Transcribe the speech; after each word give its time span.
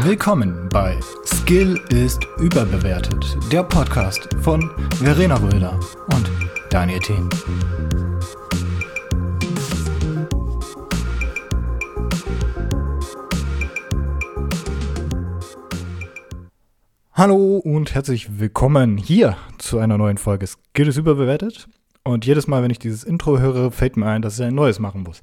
Willkommen 0.00 0.68
bei 0.68 1.00
Skill 1.24 1.80
ist 1.88 2.20
überbewertet, 2.38 3.38
der 3.50 3.62
Podcast 3.62 4.28
von 4.42 4.70
Verena 4.96 5.36
Röder 5.36 5.80
und 6.12 6.30
Daniel 6.68 7.00
Thien. 7.00 7.30
Hallo 17.14 17.56
und 17.56 17.94
herzlich 17.94 18.38
willkommen 18.38 18.98
hier 18.98 19.38
zu 19.56 19.78
einer 19.78 19.96
neuen 19.96 20.18
Folge 20.18 20.46
Skill 20.46 20.88
ist 20.88 20.98
überbewertet. 20.98 21.68
Und 22.04 22.26
jedes 22.26 22.46
Mal, 22.46 22.62
wenn 22.62 22.70
ich 22.70 22.78
dieses 22.78 23.02
Intro 23.02 23.38
höre, 23.38 23.72
fällt 23.72 23.96
mir 23.96 24.06
ein, 24.06 24.22
dass 24.22 24.38
ich 24.38 24.44
ein 24.44 24.54
neues 24.54 24.78
machen 24.78 25.02
muss. 25.02 25.22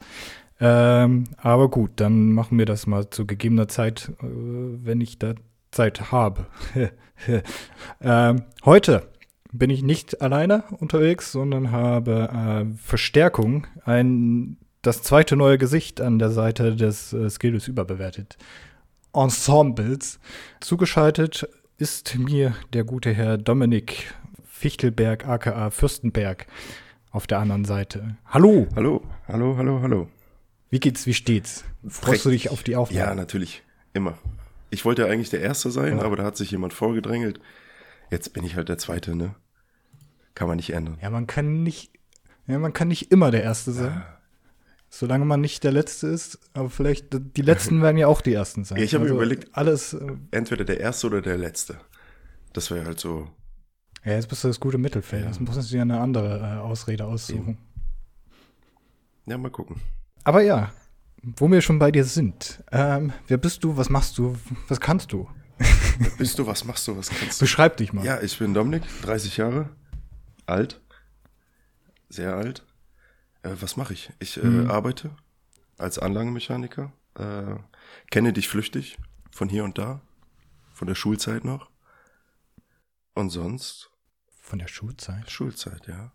Ähm, 0.66 1.26
aber 1.36 1.70
gut, 1.70 1.92
dann 1.98 2.32
machen 2.32 2.58
wir 2.58 2.66
das 2.66 2.88
mal 2.88 3.10
zu 3.10 3.28
gegebener 3.28 3.68
Zeit, 3.68 4.14
äh, 4.22 4.26
wenn 4.26 5.02
ich 5.02 5.20
da 5.20 5.34
Zeit 5.72 6.14
habe. 6.14 6.46
ähm, 8.02 8.44
heute 8.64 9.10
bin 9.52 9.70
ich 9.70 9.84
nicht 9.84 10.22
alleine 10.22 10.64
unterwegs, 10.80 11.34
sondern 11.34 11.74
habe 11.74 12.30
äh, 12.32 12.78
Verstärkung, 12.78 13.68
ein, 13.84 14.56
das 14.82 15.04
zweite 15.04 15.36
neue 15.36 15.58
Gesicht 15.58 16.00
an 16.00 16.18
der 16.18 16.30
Seite 16.30 16.78
des 16.78 17.12
äh, 17.12 17.30
Skills 17.30 17.68
überbewertet 17.68 18.38
Ensembles. 19.12 20.18
Zugeschaltet 20.62 21.46
ist 21.78 22.18
mir 22.18 22.56
der 22.72 22.86
gute 22.86 23.12
Herr 23.12 23.38
Dominik 23.38 24.14
Fichtelberg, 24.46 25.28
aka 25.28 25.72
Fürstenberg, 25.72 26.48
auf 27.12 27.28
der 27.28 27.40
anderen 27.40 27.66
Seite. 27.66 28.16
Hallo. 28.28 28.66
Hallo, 28.78 29.02
hallo, 29.28 29.58
hallo, 29.58 29.82
hallo. 29.82 30.08
Wie 30.74 30.80
geht's, 30.80 31.06
wie 31.06 31.14
steht's? 31.14 31.66
Freust 31.88 32.26
du 32.26 32.32
dich 32.32 32.50
auf 32.50 32.64
die 32.64 32.76
Aufnahme? 32.76 33.06
Ja, 33.06 33.14
natürlich. 33.14 33.62
Immer. 33.94 34.18
Ich 34.72 34.86
wollte 34.86 35.04
ja 35.04 35.08
eigentlich 35.08 35.30
der 35.30 35.42
Erste 35.42 35.70
sein, 35.70 36.00
ja. 36.00 36.04
aber 36.04 36.16
da 36.16 36.24
hat 36.24 36.36
sich 36.36 36.50
jemand 36.50 36.74
vorgedrängelt. 36.74 37.40
Jetzt 38.10 38.34
bin 38.34 38.44
ich 38.44 38.56
halt 38.56 38.70
der 38.70 38.80
Zweite, 38.80 39.16
ne? 39.16 39.36
Kann 40.34 40.48
man 40.48 40.56
nicht 40.56 40.72
ändern. 40.72 40.98
Ja, 41.00 41.12
man 41.12 41.28
kann 41.28 41.62
nicht, 41.62 41.92
ja, 42.48 42.58
man 42.58 42.74
kann 42.74 42.88
nicht 42.88 43.12
immer 43.12 43.30
der 43.30 43.44
Erste 43.44 43.72
sein. 43.72 43.92
Ja. 43.92 44.18
Solange 44.90 45.26
man 45.26 45.42
nicht 45.42 45.64
der 45.64 45.74
Letzte 45.74 46.08
ist, 46.08 46.40
aber 46.54 46.72
vielleicht, 46.72 47.10
die 47.38 47.44
Letzten 47.44 47.80
werden 47.84 47.98
ja 47.98 48.08
auch 48.08 48.22
die 48.22 48.34
Ersten 48.34 48.64
sein. 48.64 48.82
ich 48.82 48.96
habe 48.96 49.04
also 49.04 49.14
überlegt, 49.14 49.56
alles. 49.56 49.94
Äh, 49.94 50.18
entweder 50.32 50.66
der 50.66 50.80
Erste 50.80 51.06
oder 51.06 51.22
der 51.22 51.38
Letzte. 51.38 51.78
Das 52.52 52.72
wäre 52.72 52.86
halt 52.86 53.00
so. 53.00 53.30
Ja, 54.04 54.14
jetzt 54.14 54.28
bist 54.28 54.44
du 54.44 54.48
das 54.48 54.60
gute 54.60 54.80
Mittelfeld. 54.80 55.22
Ja. 55.22 55.30
Jetzt 55.30 55.40
musst 55.40 55.70
du 55.70 55.76
dir 55.76 55.84
eine 55.84 56.00
andere 56.00 56.40
äh, 56.40 56.62
Ausrede 56.62 57.06
aussuchen. 57.06 57.60
Ja, 59.28 59.38
mal 59.38 59.52
gucken. 59.52 59.80
Aber 60.24 60.42
ja, 60.42 60.72
wo 61.22 61.50
wir 61.50 61.62
schon 61.62 61.80
bei 61.80 61.92
dir 61.92 62.06
sind. 62.06 62.64
Ähm, 62.72 63.14
wer 63.28 63.38
bist 63.38 63.64
du? 63.64 63.78
Was 63.78 63.90
machst 63.90 64.18
du? 64.18 64.36
Was 64.68 64.80
kannst 64.80 65.12
du? 65.12 65.30
Wer 65.58 66.10
bist 66.18 66.40
du? 66.40 66.48
Was 66.48 66.66
machst 66.66 66.88
du? 66.88 66.98
Was 66.98 67.10
kannst 67.10 67.40
du? 67.40 67.44
Beschreib 67.44 67.78
dich 67.78 67.94
mal. 67.94 68.06
Ja, 68.06 68.22
ich 68.22 68.38
bin 68.38 68.54
Dominik, 68.54 68.84
30 69.04 69.38
Jahre 69.38 69.70
alt. 70.46 70.82
Sehr 72.10 72.36
alt. 72.36 72.66
Äh, 73.44 73.56
was 73.60 73.78
mache 73.78 73.94
ich? 73.94 74.12
Ich 74.20 74.38
äh, 74.38 74.46
mhm. 74.46 74.72
arbeite 74.72 75.16
als 75.78 76.00
Anlagenmechaniker. 76.00 76.92
Äh, 77.16 77.56
kenne 78.12 78.34
dich 78.34 78.48
flüchtig 78.48 78.98
von 79.32 79.50
hier 79.50 79.64
und 79.64 79.78
da. 79.78 80.02
Von 80.74 80.88
der 80.88 80.96
Schulzeit 80.96 81.46
noch. 81.46 81.70
Und 83.14 83.30
sonst? 83.30 83.92
Von 84.42 84.60
der 84.60 84.68
Schulzeit? 84.68 85.30
Schulzeit, 85.30 85.88
ja. 85.88 86.12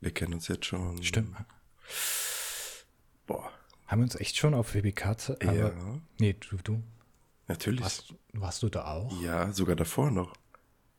Wir 0.00 0.12
kennen 0.12 0.34
uns 0.34 0.48
jetzt 0.48 0.66
schon. 0.66 1.02
Stimmt. 1.02 1.36
Boah. 3.26 3.50
Haben 3.86 4.00
wir 4.00 4.04
uns 4.04 4.16
echt 4.16 4.36
schon 4.36 4.54
auf 4.54 4.74
WBK? 4.74 5.16
Ja. 5.42 5.72
Nee, 6.18 6.34
du, 6.34 6.56
du. 6.56 6.82
Natürlich. 7.46 7.82
Warst, 7.82 8.14
warst, 8.32 8.62
du 8.62 8.68
da 8.68 8.86
auch? 8.86 9.22
Ja, 9.22 9.52
sogar 9.52 9.76
davor 9.76 10.10
noch. 10.10 10.34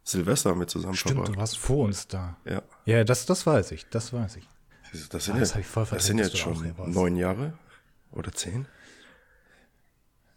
Silvester 0.03 0.51
haben 0.51 0.59
wir 0.59 0.67
zusammen 0.67 0.95
Stimmt, 0.95 1.15
verbracht. 1.15 1.35
du 1.35 1.39
warst 1.39 1.57
vor 1.57 1.85
uns 1.85 2.07
da. 2.07 2.37
Ja. 2.45 2.61
Ja, 2.85 3.03
das, 3.03 3.25
das 3.25 3.45
weiß 3.47 3.71
ich, 3.71 3.89
das 3.89 4.13
weiß 4.13 4.35
ich. 4.37 4.47
Das 5.09 5.25
sind, 5.25 5.35
ah, 5.35 5.39
das 5.39 5.55
jetzt, 5.55 5.75
das 5.75 6.05
sind 6.05 6.19
jetzt 6.19 6.37
schon 6.37 6.73
neun 6.85 7.17
Jahre 7.17 7.53
oder 8.11 8.31
zehn? 8.31 8.65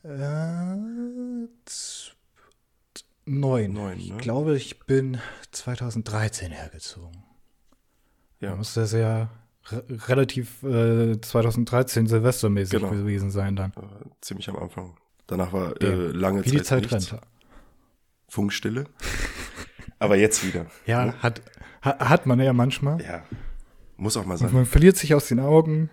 Äh, 0.03 0.09
neun. 3.27 3.73
neun 3.73 3.73
ne? 3.75 3.95
Ich 3.97 4.19
glaube, 4.19 4.57
ich 4.57 4.81
bin 4.81 5.21
2013 5.53 6.51
hergezogen. 6.51 7.23
Ja. 8.41 8.51
Da 8.51 8.57
muss 8.57 8.75
das 8.75 8.93
ja 8.93 9.31
relativ 9.73 10.63
äh, 10.63 11.21
2013 11.21 12.07
Silvestermäßig 12.07 12.81
genau. 12.81 12.91
gewesen 12.91 13.31
sein 13.31 13.57
dann. 13.57 13.73
Äh, 13.73 14.09
ziemlich 14.21 14.49
am 14.49 14.57
Anfang. 14.57 14.97
Danach 15.27 15.53
war 15.53 15.81
äh, 15.83 15.87
lange 15.87 16.45
Wie 16.45 16.51
Zeit 16.51 16.59
die 16.59 16.63
Zeit 16.63 16.91
nichts. 16.91 17.13
rennt. 17.13 17.23
Funkstille. 18.29 18.85
Aber 19.99 20.17
jetzt 20.17 20.47
wieder. 20.47 20.67
Ja, 20.87 21.07
ne? 21.07 21.15
hat, 21.23 21.43
hat 21.83 22.27
man 22.27 22.41
ja 22.41 22.53
manchmal. 22.53 23.01
Ja, 23.03 23.23
muss 23.97 24.17
auch 24.17 24.25
mal 24.25 24.39
sein. 24.39 24.49
Und 24.49 24.55
man 24.55 24.67
verliert 24.67 24.97
sich 24.97 25.15
aus 25.15 25.29
den 25.29 25.41
Augen. 25.41 25.91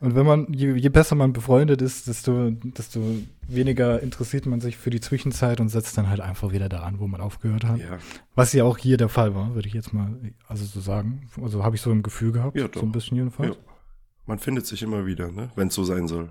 Und 0.00 0.14
wenn 0.14 0.26
man, 0.26 0.52
je, 0.52 0.74
je, 0.74 0.88
besser 0.90 1.16
man 1.16 1.32
befreundet 1.32 1.82
ist, 1.82 2.06
desto, 2.06 2.50
desto 2.50 3.02
weniger 3.48 4.00
interessiert 4.00 4.46
man 4.46 4.60
sich 4.60 4.76
für 4.76 4.90
die 4.90 5.00
Zwischenzeit 5.00 5.58
und 5.60 5.70
setzt 5.70 5.98
dann 5.98 6.08
halt 6.08 6.20
einfach 6.20 6.52
wieder 6.52 6.68
da 6.68 6.80
an, 6.80 7.00
wo 7.00 7.08
man 7.08 7.20
aufgehört 7.20 7.64
hat. 7.64 7.80
Ja. 7.80 7.98
Was 8.36 8.52
ja 8.52 8.62
auch 8.62 8.78
hier 8.78 8.96
der 8.96 9.08
Fall 9.08 9.34
war, 9.34 9.56
würde 9.56 9.66
ich 9.66 9.74
jetzt 9.74 9.92
mal 9.92 10.16
also 10.46 10.64
so 10.64 10.78
sagen. 10.80 11.28
Also 11.42 11.64
habe 11.64 11.74
ich 11.74 11.82
so 11.82 11.90
ein 11.90 12.04
Gefühl 12.04 12.30
gehabt, 12.30 12.56
ja, 12.56 12.68
so 12.72 12.82
ein 12.82 12.92
bisschen 12.92 13.16
jedenfalls. 13.16 13.56
Ja. 13.56 13.62
Man 14.26 14.38
findet 14.38 14.66
sich 14.66 14.82
immer 14.82 15.04
wieder, 15.04 15.32
ne? 15.32 15.50
wenn 15.56 15.68
es 15.68 15.74
so 15.74 15.82
sein 15.82 16.06
soll. 16.06 16.30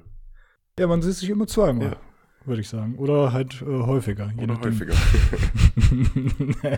Ja, 0.79 0.88
man 0.88 1.01
sieht 1.01 1.16
sich 1.16 1.29
immer 1.29 1.47
zweimal, 1.47 1.88
ja. 1.88 1.97
würde 2.45 2.61
ich 2.61 2.69
sagen. 2.69 2.95
Oder 2.95 3.33
halt 3.33 3.61
äh, 3.63 3.66
häufiger. 3.66 4.31
Oder 4.38 4.61
häufiger. 4.61 4.94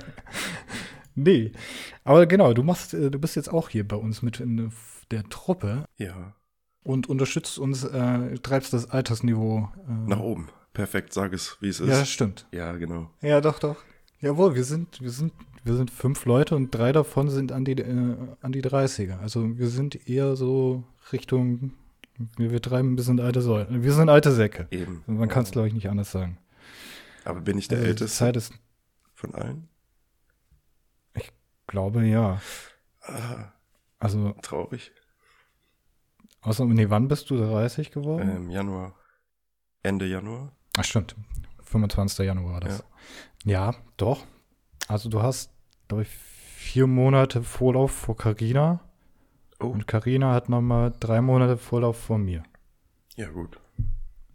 nee, 1.16 1.52
aber 2.04 2.26
genau, 2.26 2.54
du 2.54 2.64
machst, 2.64 2.96
äh, 2.96 3.12
du 3.12 3.20
bist 3.20 3.36
jetzt 3.36 3.54
auch 3.54 3.70
hier 3.70 3.88
bei 3.88 3.98
uns 3.98 4.24
mit 4.24 4.40
in 4.40 4.72
der 5.12 5.24
Truppe. 5.26 5.86
Ja 5.98 6.34
und 6.84 7.08
unterstützt 7.10 7.60
uns, 7.60 7.84
äh, 7.84 8.38
treibst 8.40 8.74
das 8.74 8.90
Altersniveau 8.90 9.70
äh, 9.88 10.10
nach 10.10 10.20
oben. 10.20 10.50
Perfekt, 10.74 11.14
sag 11.14 11.34
es, 11.34 11.58
wie 11.62 11.70
es 11.70 11.80
ist. 11.80 11.90
Ja, 11.90 12.06
stimmt. 12.06 12.48
Ja, 12.52 12.74
genau. 12.74 13.10
Ja, 13.22 13.42
doch, 13.42 13.60
doch. 13.60 13.78
Jawohl, 14.22 14.56
wir 14.56 14.64
sind, 14.64 15.02
wir 15.02 15.12
sind, 15.12 15.34
wir 15.64 15.76
sind 15.76 15.92
fünf 15.92 16.26
Leute 16.26 16.56
und 16.56 16.72
drei 16.72 16.92
davon 16.92 17.30
sind 17.30 17.52
an 17.52 17.66
die, 17.66 17.74
äh, 17.74 18.16
an 18.42 18.52
die 18.52 18.62
30er. 18.62 19.20
Also 19.20 19.58
wir 19.58 19.68
sind 19.68 20.08
eher 20.08 20.36
so 20.36 20.84
Richtung, 21.12 21.74
wir, 22.38 22.52
wir 22.52 22.62
treiben 22.62 22.94
ein 22.94 22.96
bisschen 22.96 23.20
alte 23.20 23.42
Säulen. 23.42 23.84
Wir 23.84 23.94
sind 23.94 24.10
alte 24.10 24.32
Säcke. 24.32 24.68
Eben. 24.72 25.04
Man 25.08 25.30
kann 25.30 25.44
es, 25.44 25.52
glaube 25.52 25.68
ich, 25.68 25.74
nicht 25.74 25.90
anders 25.90 26.12
sagen. 26.12 26.38
Aber 27.26 27.42
bin 27.42 27.58
ich 27.58 27.68
der 27.68 27.80
also, 27.80 27.90
Älteste 27.90 28.18
Zeit 28.18 28.36
ist, 28.36 28.54
von 29.14 29.36
allen? 29.36 29.70
Ich 31.16 31.32
glaube, 31.68 32.06
ja. 32.06 32.42
Ah, 33.02 33.52
also 34.00 34.34
traurig. 34.42 34.92
Außer, 36.42 36.66
nee, 36.66 36.90
wann 36.90 37.08
bist 37.08 37.30
du 37.30 37.38
30 37.38 37.92
geworden? 37.92 38.36
Im 38.36 38.50
Januar. 38.50 38.96
Ende 39.84 40.06
Januar. 40.06 40.54
Ach, 40.78 40.84
stimmt. 40.84 41.16
25. 41.64 42.26
Januar 42.26 42.54
war 42.54 42.60
das. 42.62 42.84
Ja, 43.44 43.72
ja 43.72 43.76
doch. 43.98 44.26
Also 44.88 45.10
du 45.10 45.22
hast, 45.22 45.52
glaube 45.88 46.04
ich, 46.04 46.10
vier 46.10 46.88
Monate 46.88 47.44
Vorlauf 47.44 47.92
vor 47.92 48.16
Carina. 48.16 48.80
Oh. 49.60 49.68
Und 49.68 49.88
Carina 49.88 50.34
hat 50.34 50.50
nochmal 50.50 50.94
drei 51.00 51.22
Monate 51.22 51.58
Vorlauf 51.58 51.98
vor 51.98 52.18
mir. 52.18 52.44
Ja, 53.16 53.30
gut. 53.30 53.60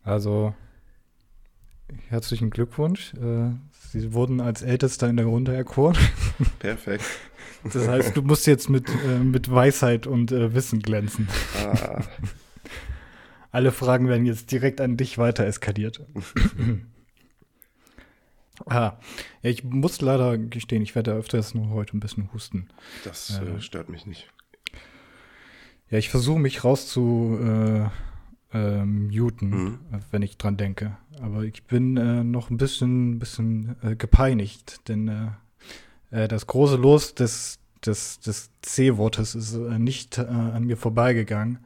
Also, 0.03 0.54
herzlichen 2.09 2.50
Glückwunsch. 2.50 3.14
Äh, 3.14 3.53
Sie 3.72 4.12
wurden 4.12 4.41
als 4.41 4.62
Ältester 4.62 5.09
in 5.09 5.16
der 5.16 5.26
Runde 5.26 5.54
erkoren. 5.54 5.97
Perfekt. 6.59 7.04
Das 7.72 7.88
heißt, 7.88 8.16
du 8.16 8.22
musst 8.22 8.47
jetzt 8.47 8.69
mit, 8.69 8.88
äh, 8.88 9.19
mit 9.19 9.50
Weisheit 9.50 10.06
und 10.06 10.32
äh, 10.32 10.54
Wissen 10.54 10.80
glänzen. 10.80 11.28
Ah. 11.64 12.02
Alle 13.50 13.70
Fragen 13.72 14.08
werden 14.08 14.26
jetzt 14.26 14.50
direkt 14.50 14.81
an 14.81 14.96
dich 14.96 15.16
weiter 15.16 15.46
eskaliert. 15.46 16.05
ah, 18.66 18.99
ja, 19.43 19.50
ich 19.50 19.62
muss 19.64 20.00
leider 20.00 20.37
gestehen, 20.38 20.82
ich 20.82 20.94
werde 20.94 21.12
öfters 21.12 21.55
nur 21.55 21.70
heute 21.70 21.96
ein 21.96 22.00
bisschen 22.00 22.32
husten. 22.32 22.69
Das 23.05 23.38
äh, 23.38 23.61
stört 23.61 23.88
mich 23.88 24.06
nicht. 24.06 24.28
Ja, 25.90 25.99
ich 25.99 26.11
versuche 26.11 26.40
mich 26.40 26.64
raus 26.64 26.88
zu 26.88 27.38
äh, 27.40 27.88
äh, 28.55 28.84
muten, 28.84 29.50
mhm. 29.50 29.78
wenn 30.11 30.22
ich 30.22 30.37
dran 30.37 30.56
denke. 30.56 30.96
Aber 31.20 31.44
ich 31.44 31.64
bin 31.64 31.96
äh, 31.96 32.25
noch 32.25 32.50
ein 32.50 32.56
bisschen, 32.56 33.19
bisschen 33.19 33.76
äh, 33.82 33.94
gepeinigt, 33.94 34.88
denn 34.88 35.32
äh, 36.10 36.24
äh, 36.24 36.28
das 36.28 36.46
große 36.46 36.76
Los 36.76 37.14
des, 37.14 37.58
des, 37.84 38.20
des 38.20 38.50
C-Wortes 38.62 39.34
ist 39.34 39.54
äh, 39.54 39.78
nicht 39.78 40.18
an 40.18 40.64
mir 40.64 40.76
vorbeigegangen. 40.76 41.64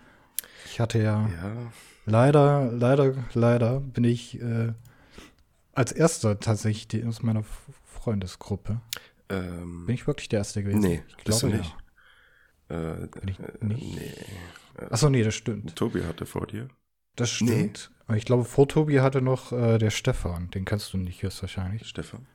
Ich 0.67 0.81
hatte 0.81 0.99
ja, 0.99 1.29
ja, 1.29 1.73
leider, 2.06 2.70
leider, 2.73 3.14
leider 3.35 3.81
bin 3.81 4.05
ich 4.05 4.38
als 5.73 5.93
erster 5.93 6.38
tatsächlich 6.40 7.06
aus 7.06 7.23
meiner 7.23 7.43
Freundesgruppe. 7.85 8.81
Ähm, 9.29 9.87
bin 9.87 9.94
ich 9.94 10.06
wirklich 10.06 10.29
der 10.29 10.40
Erste 10.40 10.62
gewesen? 10.62 10.81
Nee, 10.81 11.02
ich 11.08 11.17
glaube 11.17 11.49
nicht. 11.49 11.75
Ja. 12.69 12.93
Bin 12.94 13.29
ich 13.29 13.38
nicht? 13.38 13.96
Nee. 13.96 14.14
Achso, 14.90 15.08
nee, 15.08 15.23
das 15.23 15.35
stimmt. 15.35 15.75
Tobi 15.75 16.05
hatte 16.05 16.26
vor 16.26 16.46
dir. 16.46 16.69
Das 17.17 17.31
stimmt. 17.31 17.90
Nee. 18.08 18.17
Ich 18.17 18.25
glaube, 18.25 18.44
vor 18.44 18.69
Tobi 18.69 19.00
hatte 19.00 19.20
noch 19.20 19.52
äh, 19.52 19.79
der 19.79 19.90
Stefan. 19.90 20.50
Den 20.50 20.64
kannst 20.64 20.93
du 20.93 20.99
nicht 20.99 21.23
höchstwahrscheinlich. 21.23 21.87
Stefan? 21.88 22.26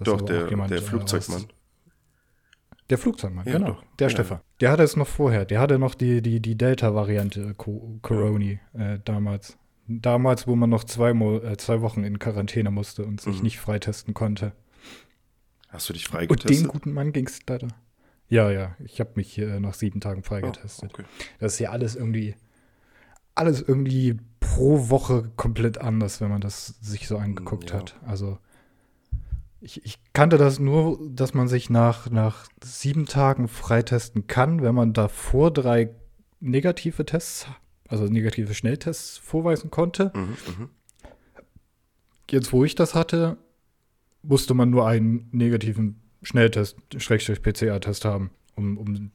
Doch, 0.00 0.20
der, 0.22 0.48
jemand, 0.48 0.70
der 0.70 0.78
äh, 0.78 0.82
Flugzeugmann. 0.82 1.38
aus- 1.42 1.46
Der 2.90 2.98
Flugzeugmann, 2.98 3.46
Ja, 3.46 3.52
genau. 3.54 3.66
doch. 3.68 3.84
Der 3.98 4.06
Ja, 4.06 4.10
Stefan. 4.10 4.40
Der 4.60 4.70
hatte 4.70 4.82
es 4.82 4.96
noch 4.96 5.06
vorher. 5.08 5.44
Der 5.44 5.60
hatte 5.60 5.78
noch 5.78 5.94
die, 5.94 6.22
die, 6.22 6.40
die 6.40 6.56
Delta-Variante 6.56 7.54
Co 7.54 7.98
Coroni 8.02 8.60
äh, 8.74 8.98
damals. 9.04 9.56
Damals, 9.88 10.46
wo 10.46 10.56
man 10.56 10.70
noch 10.70 10.84
zwei, 10.84 11.14
Mo 11.14 11.38
äh, 11.38 11.56
zwei 11.56 11.80
Wochen 11.80 12.02
in 12.04 12.18
Quarantäne 12.18 12.70
musste 12.70 13.04
und 13.04 13.20
sich 13.20 13.38
Mhm. 13.38 13.42
nicht 13.44 13.58
freitesten 13.60 14.14
konnte. 14.14 14.52
Hast 15.68 15.88
du 15.88 15.92
dich 15.92 16.06
Und 16.06 16.12
dem 16.12 16.18
freigetestet? 16.28 16.68
guten 16.68 16.92
Mann 16.92 17.12
ging 17.12 17.26
es 17.26 17.40
leider. 17.46 17.68
Ja, 18.28 18.50
ja. 18.50 18.74
Ich 18.84 18.98
habe 19.00 19.10
mich 19.14 19.38
äh, 19.38 19.60
nach 19.60 19.74
sieben 19.74 20.00
Tagen 20.00 20.20
Oh, 20.24 20.28
freigetestet. 20.28 20.92
okay. 20.92 21.04
Das 21.38 21.54
ist 21.54 21.58
ja 21.60 21.70
alles 21.70 21.94
irgendwie, 21.96 22.34
alles 23.34 23.62
irgendwie 23.62 24.18
pro 24.40 24.90
Woche 24.90 25.30
komplett 25.36 25.78
anders, 25.78 26.20
wenn 26.20 26.30
man 26.30 26.40
das 26.40 26.66
sich 26.80 27.06
so 27.08 27.18
angeguckt 27.18 27.70
ja. 27.70 27.76
hat. 27.76 27.96
Also 28.06 28.38
ich, 29.66 29.84
ich 29.84 29.98
kannte 30.12 30.38
das 30.38 30.60
nur, 30.60 30.98
dass 31.10 31.34
man 31.34 31.48
sich 31.48 31.70
nach, 31.70 32.08
nach 32.08 32.46
sieben 32.62 33.06
Tagen 33.06 33.48
freitesten 33.48 34.28
kann, 34.28 34.62
wenn 34.62 34.76
man 34.76 34.92
davor 34.92 35.52
drei 35.52 35.90
negative 36.38 37.04
Tests, 37.04 37.48
also 37.88 38.04
negative 38.04 38.54
Schnelltests 38.54 39.18
vorweisen 39.18 39.70
konnte. 39.72 40.12
Mhm, 40.14 40.20
mhm. 40.20 40.68
Jetzt, 42.30 42.52
wo 42.52 42.64
ich 42.64 42.76
das 42.76 42.94
hatte, 42.94 43.38
musste 44.22 44.54
man 44.54 44.70
nur 44.70 44.86
einen 44.86 45.28
negativen 45.32 46.00
Schnelltest, 46.22 46.76
Schrägstrich 46.96 47.42
PCR-Test 47.42 48.04
haben, 48.04 48.30
um, 48.54 48.78
um 48.78 49.10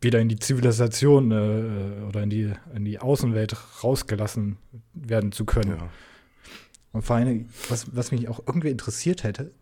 wieder 0.00 0.18
in 0.18 0.30
die 0.30 0.38
Zivilisation 0.38 1.30
äh, 1.30 2.06
oder 2.06 2.22
in 2.22 2.30
die, 2.30 2.52
in 2.74 2.86
die 2.86 2.98
Außenwelt 2.98 3.54
rausgelassen 3.84 4.56
werden 4.94 5.30
zu 5.32 5.44
können. 5.44 5.76
Ja. 5.78 5.90
Und 6.92 7.02
vor 7.02 7.16
allem, 7.16 7.50
was, 7.68 7.94
was 7.94 8.12
mich 8.12 8.28
auch 8.28 8.40
irgendwie 8.46 8.70
interessiert 8.70 9.24
hätte, 9.24 9.52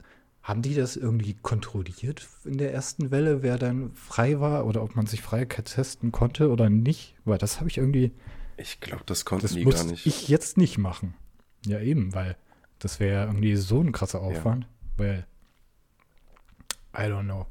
haben 0.42 0.62
die 0.62 0.74
das 0.74 0.96
irgendwie 0.96 1.34
kontrolliert 1.34 2.26
in 2.44 2.56
der 2.58 2.72
ersten 2.72 3.10
Welle, 3.10 3.42
wer 3.42 3.58
dann 3.58 3.92
frei 3.94 4.40
war 4.40 4.64
oder 4.66 4.82
ob 4.82 4.96
man 4.96 5.06
sich 5.06 5.20
frei 5.20 5.44
testen 5.44 6.10
konnte 6.12 6.50
oder 6.50 6.70
nicht? 6.70 7.14
Weil 7.24 7.38
das 7.38 7.58
habe 7.58 7.68
ich 7.68 7.76
irgendwie, 7.78 8.12
Ich 8.56 8.80
glaube, 8.80 9.02
das 9.06 9.24
konnten 9.24 9.42
das 9.42 9.56
muss 9.56 9.74
gar 9.74 9.84
nicht. 9.84 10.06
ich 10.06 10.28
jetzt 10.28 10.56
nicht 10.56 10.78
machen. 10.78 11.14
Ja, 11.66 11.80
eben, 11.80 12.14
weil 12.14 12.36
das 12.78 12.98
wäre 13.00 13.12
ja 13.14 13.24
irgendwie 13.26 13.56
so 13.56 13.80
ein 13.82 13.92
krasser 13.92 14.20
Aufwand. 14.22 14.66
Weil, 14.96 15.26
I 16.96 17.02
don't 17.02 17.24
know. 17.24 17.46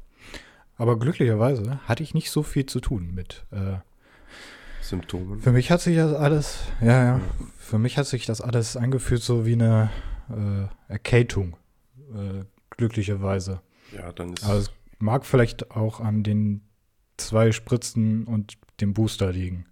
Aber 0.76 0.98
glücklicherweise 0.98 1.80
hatte 1.86 2.02
ich 2.02 2.14
nicht 2.14 2.30
so 2.30 2.42
viel 2.42 2.66
zu 2.66 2.80
tun 2.80 3.14
mit. 3.14 3.44
Äh, 3.50 3.76
Symptomen. 4.82 5.40
für 5.40 5.52
mich 5.52 5.70
hat 5.70 5.80
sich 5.82 5.96
das 5.96 6.14
alles, 6.14 6.60
ja, 6.80 7.04
ja, 7.04 7.20
für 7.58 7.78
mich 7.78 7.98
hat 7.98 8.06
sich 8.06 8.24
das 8.26 8.40
alles 8.40 8.76
angefühlt 8.76 9.22
so 9.22 9.44
wie 9.44 9.52
eine 9.52 9.90
äh, 10.30 10.92
Erkältung. 10.92 11.56
Äh, 12.14 12.44
glücklicherweise. 12.78 13.60
Ja, 13.94 14.10
dann 14.12 14.32
ist 14.32 14.44
Aber 14.44 14.54
es 14.54 14.72
mag 14.98 15.26
vielleicht 15.26 15.70
auch 15.72 16.00
an 16.00 16.22
den 16.22 16.62
zwei 17.18 17.52
Spritzen 17.52 18.24
und 18.24 18.56
dem 18.80 18.94
Booster 18.94 19.30
liegen. 19.32 19.66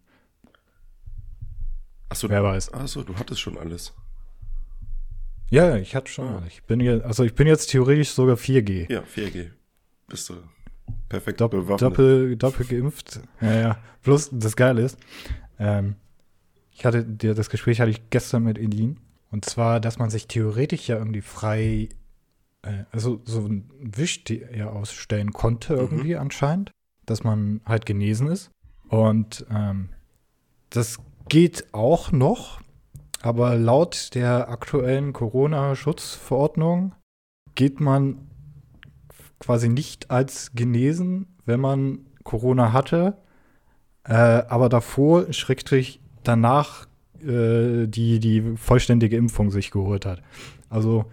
Achso, 2.09 2.29
Wer 2.29 2.43
weiß. 2.45 2.73
achso, 2.75 3.03
du 3.03 3.17
hattest 3.17 3.41
schon 3.41 3.57
alles. 3.59 3.95
Ja, 5.51 5.77
ich 5.77 5.95
hatte 5.95 6.11
schon. 6.11 6.29
Ah. 6.29 6.43
Ich 6.49 6.63
bin 6.65 6.81
jetzt, 6.81 7.05
also 7.05 7.25
ich 7.25 7.35
bin 7.35 7.47
jetzt 7.47 7.71
theoretisch 7.71 8.11
sogar 8.11 8.37
4G. 8.37 8.93
Ja, 8.93 9.03
4G. 9.03 9.51
Bist 10.09 10.29
du 10.29 10.35
perfekt 11.09 11.41
Dopp, 11.41 11.53
bewaffnet. 11.53 11.81
doppel, 11.83 12.37
doppel 12.37 12.67
geimpft. 12.67 13.21
Ja, 13.41 13.55
ja. 13.55 13.79
Plus, 14.03 14.29
das 14.33 14.55
Geile 14.57 14.83
ist, 14.83 14.99
ähm, 15.59 15.97
ich 16.73 16.85
hatte, 16.85 17.05
das 17.05 17.49
Gespräch 17.51 17.81
hatte 17.81 17.91
ich 17.91 18.11
gestern 18.11 18.45
mit 18.45 18.59
Edin. 18.59 18.99
Und 19.31 19.45
zwar, 19.45 19.81
dass 19.81 19.99
man 19.99 20.11
sich 20.11 20.29
theoretisch 20.29 20.89
ja 20.89 20.97
irgendwie 20.99 21.23
frei, 21.23 21.89
also 22.91 23.21
so 23.25 23.41
ein 23.47 23.71
Wisch 23.81 24.25
ja 24.29 24.69
ausstellen 24.71 25.33
konnte 25.33 25.75
Mhm. 25.75 25.81
irgendwie 25.81 26.17
anscheinend, 26.17 26.73
dass 27.05 27.25
man 27.25 27.61
halt 27.65 27.87
genesen 27.87 28.29
ist. 28.29 28.51
Und 28.89 29.47
ähm, 29.51 29.91
das 30.71 30.99
geht 31.29 31.73
auch 31.73 32.13
noch, 32.13 32.61
aber 33.23 33.57
laut 33.57 34.15
der 34.15 34.49
aktuellen 34.49 35.13
Corona-Schutzverordnung 35.13 36.95
geht 37.55 37.81
man 37.81 38.29
quasi 39.39 39.69
nicht 39.69 40.11
als 40.11 40.53
genesen, 40.55 41.27
wenn 41.45 41.61
man 41.61 42.07
Corona 42.25 42.73
hatte, 42.73 43.17
äh, 44.05 44.13
aber 44.15 44.69
davor, 44.69 45.33
schrägstrich 45.33 46.01
danach, 46.23 46.87
äh, 47.21 47.87
die, 47.87 48.19
die 48.21 48.57
vollständige 48.57 49.17
Impfung 49.17 49.51
sich 49.51 49.71
geholt 49.71 50.07
hat. 50.07 50.23
Also 50.69 51.07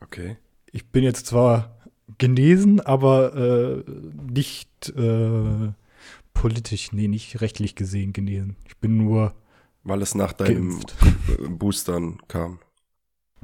Okay. 0.00 0.36
Ich 0.72 0.90
bin 0.90 1.04
jetzt 1.04 1.26
zwar 1.26 1.76
genesen, 2.18 2.80
aber 2.80 3.34
äh, 3.34 3.84
nicht 4.32 4.90
äh, 4.96 5.72
politisch, 6.32 6.92
nee, 6.92 7.08
nicht 7.08 7.40
rechtlich 7.40 7.74
gesehen 7.74 8.12
genesen. 8.12 8.56
Ich 8.66 8.76
bin 8.78 8.96
nur 8.96 9.34
Weil 9.84 10.02
es 10.02 10.14
nach 10.14 10.32
deinem 10.32 10.80
Boostern 11.50 12.18
kam. 12.28 12.58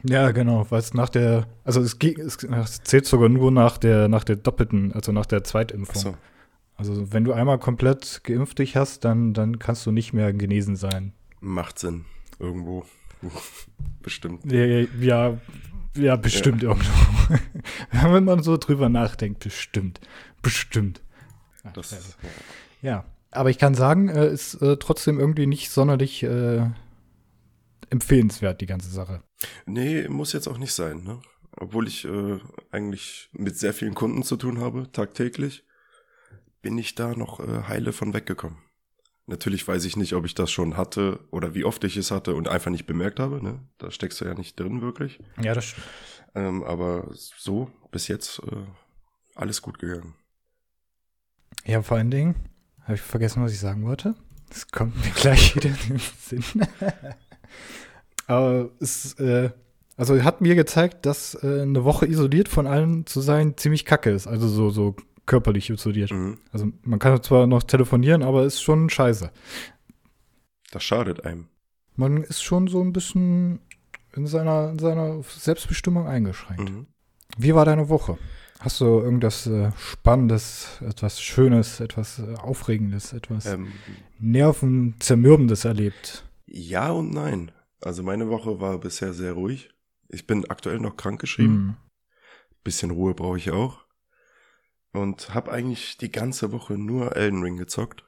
Ja, 0.03 0.33
genau, 0.33 0.67
weil 0.71 0.81
es 0.81 0.93
nach 0.93 1.09
der, 1.09 1.47
also 1.65 1.81
es, 1.81 1.97
es, 2.01 2.45
es 2.45 2.83
zählt 2.83 3.07
sogar 3.07 3.29
nur 3.29 3.51
nach 3.51 3.79
der, 3.79 4.09
nach 4.09 4.25
der 4.25 4.37
doppelten, 4.37 4.93
also 4.93 5.13
nach 5.13 5.27
der 5.27 5.45
Zweitimpfung. 5.45 5.97
Achso. 5.97 6.17
Also 6.77 7.13
wenn 7.13 7.25
du 7.25 7.33
einmal 7.33 7.59
komplett 7.59 8.23
geimpft 8.25 8.59
dich 8.59 8.77
hast, 8.77 9.05
dann, 9.05 9.33
dann 9.33 9.59
kannst 9.59 9.87
du 9.87 9.93
nicht 9.93 10.13
mehr 10.13 10.33
genesen 10.33 10.77
sein. 10.77 11.13
Macht 11.41 11.79
Sinn. 11.79 12.05
Irgendwo. 12.39 12.85
Bestimmt. 14.03 14.51
Ja, 14.51 14.65
ja, 14.65 14.87
ja, 15.01 15.39
ja 15.97 16.17
bestimmt 16.17 16.63
irgendwo. 16.63 16.93
wenn 17.91 18.25
man 18.25 18.43
so 18.43 18.57
drüber 18.57 18.89
nachdenkt, 18.89 19.43
bestimmt. 19.43 20.01
Bestimmt. 20.43 21.03
Ach, 21.65 21.73
Das, 21.73 21.91
gut. 21.91 22.31
Ja, 22.83 23.05
aber 23.31 23.51
ich 23.51 23.59
kann 23.59 23.75
sagen, 23.75 24.09
äh, 24.09 24.29
ist 24.29 24.55
äh, 24.63 24.77
trotzdem 24.77 25.19
irgendwie 25.19 25.47
nicht 25.47 25.71
sonderlich 25.71 26.23
äh, 26.23 26.67
empfehlenswert, 27.91 28.61
die 28.61 28.67
ganze 28.67 28.91
Sache. 28.91 29.23
nee, 29.67 30.09
muss 30.09 30.33
jetzt 30.33 30.49
auch 30.49 30.59
nicht 30.59 30.73
sein, 30.73 31.03
ne? 31.05 31.21
Obwohl 31.57 31.87
ich 31.87 32.05
äh, 32.05 32.41
eigentlich 32.73 33.31
mit 33.33 33.57
sehr 33.57 33.73
vielen 33.73 33.95
Kunden 33.95 34.25
zu 34.25 34.37
tun 34.37 34.61
habe, 34.61 34.91
tagtäglich, 34.91 35.65
bin 36.63 36.77
ich 36.79 36.97
da 36.97 37.15
noch 37.15 37.39
äh, 37.39 37.63
heile 37.69 37.93
von 37.93 38.13
weggekommen. 38.13 38.59
Natürlich 39.27 39.67
weiß 39.67 39.85
ich 39.87 39.97
nicht, 39.97 40.13
ob 40.15 40.27
ich 40.27 40.35
das 40.35 40.51
schon 40.51 40.77
hatte 40.77 41.21
oder 41.31 41.55
wie 41.55 41.65
oft 41.65 41.83
ich 41.85 41.97
es 41.97 42.11
hatte 42.11 42.35
und 42.35 42.47
einfach 42.47 42.71
nicht 42.71 42.87
bemerkt 42.87 43.21
habe, 43.21 43.43
ne? 43.43 43.61
Da 43.79 43.91
steckst 43.91 44.21
du 44.21 44.27
ja 44.27 44.35
nicht 44.35 44.61
drin 44.61 44.83
wirklich. 44.83 45.19
Ja, 45.41 45.55
das 45.55 45.65
stimmt. 45.65 45.87
Ähm, 46.35 46.63
aber 46.65 47.09
so, 47.13 47.71
bis 47.91 48.09
jetzt 48.09 48.41
äh, 48.41 48.67
alles 49.35 49.63
gut 49.63 49.79
gegangen. 49.79 50.15
Ja, 51.65 51.81
vor 51.81 51.97
allen 51.97 52.11
Dingen, 52.11 52.35
habe 52.83 52.95
ich 52.95 53.01
vergessen, 53.01 53.43
was 53.43 53.53
ich 53.53 53.61
sagen 53.61 53.87
wollte. 53.87 54.15
Das 54.51 54.69
kommt 54.69 54.97
mir 55.03 55.11
gleich 55.15 55.57
wieder 55.57 55.71
in 55.71 55.77
den 55.89 56.01
Sinn. 56.21 56.45
Aber 58.27 58.71
es, 58.81 59.15
äh, 59.15 59.51
also 59.97 60.23
hat 60.23 60.41
mir 60.41 60.55
gezeigt, 60.55 61.07
dass 61.07 61.35
äh, 61.43 61.63
eine 61.63 61.85
Woche 61.85 62.07
isoliert 62.07 62.49
von 62.49 62.67
allen 62.67 63.07
zu 63.07 63.21
sein 63.21 63.57
ziemlich 63.57 63.85
kacke 63.85 64.11
ist. 64.11 64.27
Also 64.27 64.49
so, 64.49 64.71
so 64.71 64.97
körperlich 65.27 65.71
isoliert. 65.71 66.11
Mhm. 66.11 66.39
Also 66.53 66.71
man 66.83 66.99
kann 66.99 67.23
zwar 67.23 67.47
noch 67.47 67.63
telefonieren, 67.63 68.23
aber 68.23 68.45
ist 68.45 68.61
schon 68.63 68.91
scheiße. 68.91 69.31
Das 70.71 70.83
schadet 70.83 71.25
einem. 71.25 71.49
Man 71.97 72.23
ist 72.25 72.43
schon 72.43 72.67
so 72.67 72.81
ein 72.83 72.93
bisschen 72.93 73.61
in 74.15 74.27
seiner, 74.27 74.71
in 74.71 74.79
seiner 74.79 75.23
Selbstbestimmung 75.23 76.07
eingeschränkt. 76.07 76.71
Mhm. 76.71 76.87
Wie 77.37 77.55
war 77.55 77.65
deine 77.65 77.89
Woche? 77.89 78.19
Hast 78.61 78.81
du 78.81 78.85
irgendwas 78.85 79.47
äh, 79.47 79.73
Spannendes, 79.77 80.81
etwas 80.81 81.21
Schönes, 81.21 81.81
etwas 81.81 82.19
äh, 82.19 82.35
Aufregendes, 82.37 83.13
etwas 83.13 83.47
Ähm, 83.47 83.73
Nervenzermürbendes 84.19 85.65
erlebt? 85.65 86.25
ja 86.47 86.91
und 86.91 87.13
nein. 87.13 87.51
Also 87.81 88.03
meine 88.03 88.29
Woche 88.29 88.61
war 88.61 88.79
bisher 88.79 89.13
sehr 89.13 89.33
ruhig. 89.33 89.71
Ich 90.09 90.27
bin 90.27 90.49
aktuell 90.49 90.79
noch 90.79 90.97
krankgeschrieben. 90.97 91.55
Hm. 91.57 91.77
Bisschen 92.63 92.91
Ruhe 92.91 93.15
brauche 93.15 93.37
ich 93.37 93.51
auch. 93.51 93.84
Und 94.95 95.35
habe 95.35 95.51
eigentlich 95.51 95.99
die 95.99 96.13
ganze 96.13 96.53
Woche 96.53 96.79
nur 96.79 97.17
Elden 97.17 97.43
Ring 97.43 97.57
gezockt. 97.57 98.05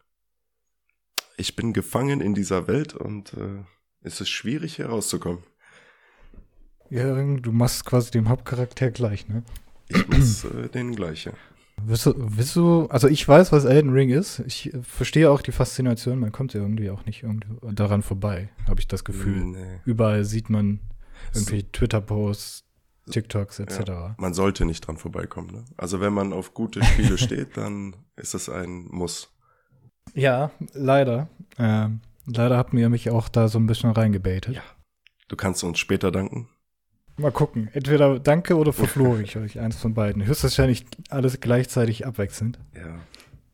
Ich 1.36 1.56
bin 1.56 1.72
gefangen 1.72 2.20
in 2.20 2.32
dieser 2.32 2.68
Welt 2.68 2.94
und 2.94 3.34
äh, 3.34 3.64
es 4.02 4.20
ist 4.20 4.28
schwierig 4.28 4.78
herauszukommen. 4.78 5.42
Ja, 6.88 7.12
du 7.14 7.50
machst 7.50 7.84
quasi 7.84 8.12
dem 8.12 8.28
Hauptcharakter 8.28 8.92
gleich, 8.92 9.28
ne? 9.28 9.42
Ich 9.88 10.08
muss 10.08 10.44
äh, 10.44 10.68
den 10.68 10.94
gleichen. 10.94 11.32
Willst 11.84 12.06
du, 12.06 12.14
willst 12.16 12.54
du, 12.54 12.86
also 12.86 13.08
ich 13.08 13.26
weiß, 13.26 13.50
was 13.50 13.64
Elden 13.64 13.92
Ring 13.92 14.10
ist. 14.10 14.38
Ich 14.46 14.72
äh, 14.72 14.80
verstehe 14.82 15.28
auch 15.28 15.42
die 15.42 15.52
Faszination. 15.52 16.20
Man 16.20 16.30
kommt 16.30 16.54
ja 16.54 16.60
irgendwie 16.60 16.90
auch 16.90 17.04
nicht 17.04 17.24
irgendwie 17.24 17.48
daran 17.74 18.02
vorbei, 18.02 18.48
habe 18.68 18.78
ich 18.78 18.86
das 18.86 19.04
Gefühl. 19.04 19.44
Nee. 19.44 19.80
Überall 19.84 20.24
sieht 20.24 20.50
man 20.50 20.78
irgendwie 21.34 21.64
Twitter-Posts, 21.64 22.65
TikToks 23.10 23.60
etc. 23.60 23.90
Man 24.18 24.34
sollte 24.34 24.64
nicht 24.64 24.86
dran 24.86 24.96
vorbeikommen. 24.96 25.50
Ne? 25.52 25.64
Also 25.76 26.00
wenn 26.00 26.12
man 26.12 26.32
auf 26.32 26.54
gute 26.54 26.82
Spiele 26.82 27.18
steht, 27.18 27.56
dann 27.56 27.94
ist 28.16 28.34
es 28.34 28.48
ein 28.48 28.86
Muss. 28.90 29.28
Ja, 30.14 30.50
leider. 30.72 31.28
Ähm, 31.58 32.00
leider 32.26 32.56
habt 32.56 32.74
ihr 32.74 32.88
mich 32.88 33.10
auch 33.10 33.28
da 33.28 33.48
so 33.48 33.58
ein 33.58 33.66
bisschen 33.66 33.90
reingebaitet. 33.90 34.56
Ja. 34.56 34.62
Du 35.28 35.36
kannst 35.36 35.64
uns 35.64 35.78
später 35.78 36.10
danken. 36.10 36.48
Mal 37.16 37.32
gucken. 37.32 37.70
Entweder 37.72 38.18
danke 38.18 38.56
oder 38.56 38.72
verfloge 38.74 39.22
ich 39.22 39.36
euch. 39.36 39.58
Eins 39.58 39.76
von 39.76 39.94
beiden. 39.94 40.24
Höchstwahrscheinlich 40.24 40.86
alles 41.08 41.40
gleichzeitig 41.40 42.06
abwechselnd. 42.06 42.58
Ja. 42.74 43.00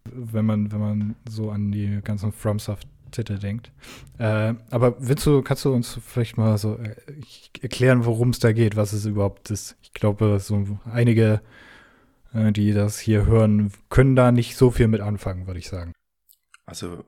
Wenn 0.05 0.45
man, 0.45 0.73
wenn 0.73 0.81
man 0.81 1.17
so 1.29 1.51
an 1.51 1.71
die 1.71 2.01
ganzen 2.03 2.33
FromSoft-Titel 3.13 3.39
denkt. 3.39 3.71
Äh, 4.19 4.55
aber 4.71 4.97
willst 4.99 5.27
du, 5.27 5.43
kannst 5.43 5.65
du 5.65 5.73
uns 5.73 5.99
vielleicht 6.05 6.37
mal 6.37 6.59
so 6.59 6.77
äh, 6.77 6.97
erklären, 7.61 8.05
worum 8.05 8.31
es 8.31 8.39
da 8.39 8.53
geht, 8.53 8.77
was 8.77 8.93
es 8.93 9.05
überhaupt 9.05 9.51
ist? 9.51 9.77
Ich 9.83 9.93
glaube, 9.93 10.41
so 10.41 10.79
einige, 10.85 11.41
äh, 12.33 12.53
die 12.53 12.73
das 12.73 12.99
hier 12.99 13.27
hören, 13.27 13.73
können 13.91 14.17
da 14.17 14.33
nicht 14.33 14.57
so 14.57 14.71
viel 14.71 14.89
mit 14.89 15.01
anfangen, 15.01 15.47
würde 15.47 15.61
ich 15.61 15.69
sagen. 15.69 15.93
Also 16.65 17.05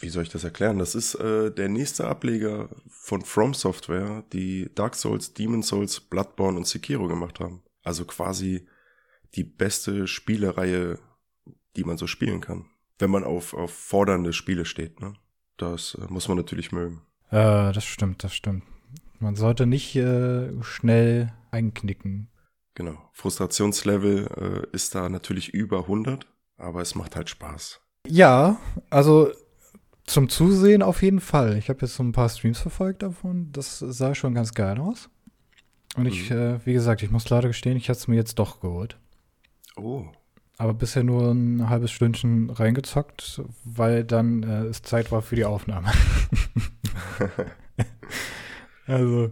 wie 0.00 0.08
soll 0.08 0.24
ich 0.24 0.28
das 0.28 0.44
erklären? 0.44 0.78
Das 0.78 0.94
ist 0.94 1.14
äh, 1.14 1.50
der 1.50 1.68
nächste 1.68 2.08
Ableger 2.08 2.68
von 2.88 3.22
From 3.22 3.54
Software, 3.54 4.24
die 4.32 4.70
Dark 4.74 4.96
Souls, 4.96 5.34
Demon 5.34 5.62
Souls, 5.62 6.00
Bloodborne 6.00 6.58
und 6.58 6.66
Sekiro 6.66 7.06
gemacht 7.06 7.40
haben. 7.40 7.62
Also 7.84 8.04
quasi 8.04 8.66
die 9.34 9.44
beste 9.44 10.06
Spielereihe, 10.06 10.98
die 11.76 11.84
man 11.84 11.96
so 11.96 12.06
spielen 12.06 12.40
kann. 12.40 12.66
Wenn 12.98 13.10
man 13.10 13.24
auf, 13.24 13.54
auf 13.54 13.72
fordernde 13.72 14.32
Spiele 14.32 14.64
steht, 14.64 15.00
ne? 15.00 15.14
Das 15.56 15.94
äh, 16.00 16.06
muss 16.08 16.28
man 16.28 16.36
natürlich 16.36 16.72
mögen. 16.72 17.02
Äh, 17.30 17.72
das 17.72 17.84
stimmt, 17.84 18.24
das 18.24 18.34
stimmt. 18.34 18.64
Man 19.18 19.34
sollte 19.34 19.66
nicht 19.66 19.96
äh, 19.96 20.50
schnell 20.62 21.32
einknicken. 21.50 22.28
Genau. 22.74 22.96
Frustrationslevel 23.12 24.66
äh, 24.70 24.76
ist 24.76 24.94
da 24.94 25.08
natürlich 25.08 25.52
über 25.52 25.80
100, 25.80 26.26
aber 26.56 26.80
es 26.80 26.94
macht 26.94 27.16
halt 27.16 27.28
Spaß. 27.28 27.80
Ja, 28.06 28.60
also 28.90 29.32
zum 30.04 30.28
Zusehen 30.28 30.82
auf 30.82 31.02
jeden 31.02 31.20
Fall. 31.20 31.58
Ich 31.58 31.68
habe 31.68 31.80
jetzt 31.82 31.96
so 31.96 32.02
ein 32.02 32.12
paar 32.12 32.28
Streams 32.28 32.60
verfolgt 32.60 33.02
davon. 33.02 33.50
Das 33.52 33.80
sah 33.80 34.14
schon 34.14 34.34
ganz 34.34 34.54
geil 34.54 34.78
aus. 34.78 35.10
Und 35.96 36.06
ich, 36.06 36.30
mhm. 36.30 36.36
äh, 36.36 36.66
wie 36.66 36.72
gesagt, 36.72 37.02
ich 37.02 37.10
muss 37.10 37.28
leider 37.28 37.48
gestehen, 37.48 37.76
ich 37.76 37.88
hatte 37.88 37.98
es 37.98 38.08
mir 38.08 38.16
jetzt 38.16 38.38
doch 38.38 38.60
geholt. 38.60 38.96
Oh. 39.76 40.06
Aber 40.58 40.74
bisher 40.74 41.04
nur 41.04 41.30
ein 41.30 41.68
halbes 41.68 41.92
Stündchen 41.92 42.50
reingezockt, 42.50 43.42
weil 43.64 44.04
dann 44.04 44.42
äh, 44.42 44.64
es 44.64 44.82
Zeit 44.82 45.12
war 45.12 45.22
für 45.22 45.36
die 45.36 45.44
Aufnahme. 45.44 45.92
also, 48.86 49.30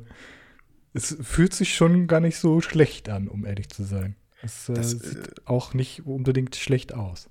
es 0.93 1.17
fühlt 1.21 1.53
sich 1.53 1.75
schon 1.75 2.07
gar 2.07 2.21
nicht 2.21 2.39
so 2.39 2.61
schlecht 2.61 3.09
an, 3.09 3.27
um 3.27 3.45
ehrlich 3.45 3.69
zu 3.69 3.83
sein. 3.83 4.15
Es 4.41 4.69
äh, 4.69 4.75
das, 4.75 4.91
sieht 4.93 5.27
äh, 5.27 5.33
auch 5.45 5.75
nicht 5.75 6.07
unbedingt 6.07 6.55
schlecht 6.55 6.95
aus. 6.95 7.29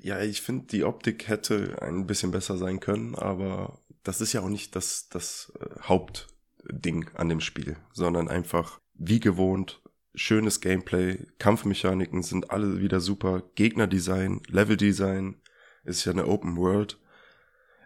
Ja, 0.00 0.20
ich 0.20 0.40
finde, 0.40 0.66
die 0.66 0.84
Optik 0.84 1.28
hätte 1.28 1.82
ein 1.82 2.06
bisschen 2.06 2.30
besser 2.30 2.56
sein 2.56 2.78
können, 2.80 3.16
aber 3.16 3.80
das 4.04 4.20
ist 4.20 4.32
ja 4.32 4.40
auch 4.40 4.48
nicht 4.48 4.74
das, 4.76 5.08
das 5.08 5.52
äh, 5.60 5.66
Hauptding 5.82 7.10
an 7.14 7.28
dem 7.28 7.40
Spiel, 7.40 7.76
sondern 7.92 8.28
einfach 8.28 8.80
wie 8.94 9.20
gewohnt, 9.20 9.81
schönes 10.14 10.60
Gameplay, 10.60 11.26
Kampfmechaniken 11.38 12.22
sind 12.22 12.50
alle 12.50 12.80
wieder 12.80 13.00
super, 13.00 13.42
Gegnerdesign, 13.54 14.42
Leveldesign, 14.48 15.40
ist 15.84 16.04
ja 16.04 16.12
eine 16.12 16.26
Open 16.26 16.56
World. 16.56 16.98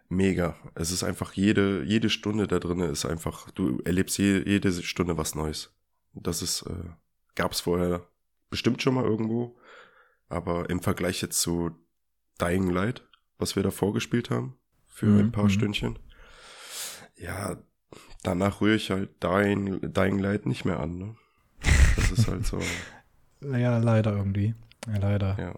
Mega. 0.08 0.56
Es 0.74 0.92
ist 0.92 1.02
einfach 1.02 1.32
jede, 1.32 1.82
jede 1.82 2.10
Stunde 2.10 2.46
da 2.46 2.60
drin 2.60 2.80
ist 2.80 3.04
einfach, 3.04 3.50
du 3.50 3.80
erlebst 3.84 4.18
je, 4.18 4.42
jede 4.46 4.72
Stunde 4.72 5.16
was 5.16 5.34
Neues. 5.34 5.74
Das 6.12 6.42
ist, 6.42 6.62
äh, 6.62 6.90
gab's 7.34 7.60
vorher 7.60 8.06
bestimmt 8.48 8.82
schon 8.82 8.94
mal 8.94 9.04
irgendwo, 9.04 9.58
aber 10.28 10.70
im 10.70 10.80
Vergleich 10.80 11.22
jetzt 11.22 11.40
zu 11.40 11.72
Dying 12.40 12.70
Light, 12.70 13.02
was 13.38 13.56
wir 13.56 13.62
da 13.62 13.70
vorgespielt 13.70 14.30
haben, 14.30 14.56
für 14.86 15.06
mhm. 15.06 15.18
ein 15.18 15.32
paar 15.32 15.44
mhm. 15.44 15.50
Stündchen. 15.50 15.98
Ja, 17.16 17.60
danach 18.22 18.60
rühre 18.60 18.76
ich 18.76 18.90
halt 18.90 19.22
Dying, 19.22 19.80
Dying 19.92 20.18
Light 20.18 20.46
nicht 20.46 20.64
mehr 20.64 20.78
an. 20.78 20.98
Ne? 20.98 21.16
Das 21.96 22.12
ist 22.12 22.28
halt 22.28 22.46
so. 22.46 22.60
ja, 23.40 23.78
leider 23.78 24.16
irgendwie. 24.16 24.54
Ja, 24.86 24.98
leider. 24.98 25.36
Ja. 25.38 25.54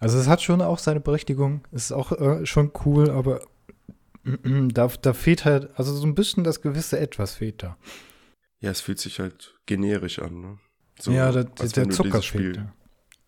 Also 0.00 0.18
es 0.18 0.26
hat 0.26 0.42
schon 0.42 0.60
auch 0.60 0.78
seine 0.78 1.00
Berechtigung. 1.00 1.62
Es 1.70 1.84
ist 1.86 1.92
auch 1.92 2.12
äh, 2.12 2.44
schon 2.46 2.72
cool, 2.84 3.10
aber 3.10 3.40
da, 4.24 4.88
da 5.00 5.12
fehlt 5.12 5.44
halt, 5.44 5.70
also 5.78 5.94
so 5.94 6.06
ein 6.06 6.14
bisschen 6.14 6.44
das 6.44 6.60
gewisse 6.60 6.98
Etwas 6.98 7.34
fehlt 7.34 7.62
da. 7.62 7.76
Ja, 8.60 8.70
es 8.70 8.80
fühlt 8.80 8.98
sich 8.98 9.20
halt 9.20 9.54
generisch 9.66 10.18
an, 10.20 10.40
ne? 10.40 10.58
So, 10.98 11.10
ja, 11.10 11.32
der, 11.32 11.44
der 11.44 11.90
Zucker 11.90 12.22
fehlt. 12.22 12.56
Ja. 12.56 12.72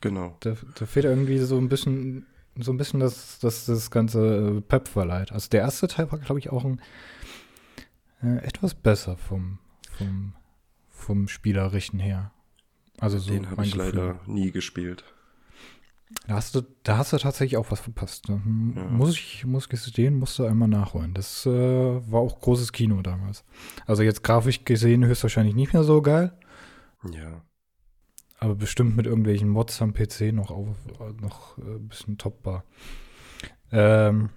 Genau. 0.00 0.36
Da, 0.40 0.54
da 0.78 0.86
fehlt 0.86 1.06
irgendwie 1.06 1.38
so 1.38 1.56
ein 1.58 1.68
bisschen 1.68 2.26
so 2.56 2.72
ein 2.72 2.76
bisschen 2.76 3.00
das, 3.00 3.38
das, 3.40 3.66
das 3.66 3.90
ganze 3.90 4.58
äh, 4.58 4.60
Pep 4.60 4.88
verleiht. 4.88 5.32
Also 5.32 5.48
der 5.48 5.62
erste 5.62 5.88
Teil 5.88 6.10
war, 6.12 6.18
glaube 6.18 6.38
ich, 6.38 6.50
auch 6.50 6.64
ein 6.64 6.80
äh, 8.22 8.36
etwas 8.44 8.74
besser 8.74 9.16
vom, 9.16 9.58
vom, 9.90 10.34
vom 10.88 11.28
Spielerischen 11.28 11.98
her. 11.98 12.32
Also 12.98 13.18
so 13.18 13.32
Den 13.32 13.50
habe 13.50 13.64
ich 13.64 13.72
Gefühl. 13.72 13.86
leider 13.86 14.20
nie 14.26 14.50
gespielt. 14.50 15.04
Da 16.26 16.34
hast 16.34 16.54
du, 16.54 16.62
da 16.84 16.98
hast 16.98 17.12
du 17.12 17.18
tatsächlich 17.18 17.56
auch 17.56 17.70
was 17.70 17.80
verpasst. 17.80 18.28
Ne? 18.28 18.40
Ja. 18.76 18.84
Muss 18.84 19.14
ich, 19.14 19.44
muss 19.44 19.68
gestehen, 19.68 20.16
musst 20.18 20.38
du 20.38 20.44
einmal 20.44 20.68
nachholen. 20.68 21.12
Das 21.12 21.44
äh, 21.46 21.50
war 21.50 22.20
auch 22.20 22.40
großes 22.40 22.72
Kino 22.72 23.02
damals. 23.02 23.44
Also 23.86 24.02
jetzt 24.02 24.22
grafisch 24.22 24.64
gesehen 24.64 25.04
höchstwahrscheinlich 25.04 25.54
nicht 25.54 25.72
mehr 25.72 25.82
so 25.82 26.02
geil. 26.02 26.32
Ja. 27.10 27.42
Aber 28.38 28.54
bestimmt 28.54 28.96
mit 28.96 29.06
irgendwelchen 29.06 29.48
Mods 29.48 29.80
am 29.82 29.92
PC 29.94 30.32
noch, 30.32 30.50
auf, 30.50 30.68
noch 31.20 31.58
äh, 31.58 31.62
ein 31.62 31.88
bisschen 31.88 32.18
topbar. 32.18 32.64
Ähm, 33.72 34.30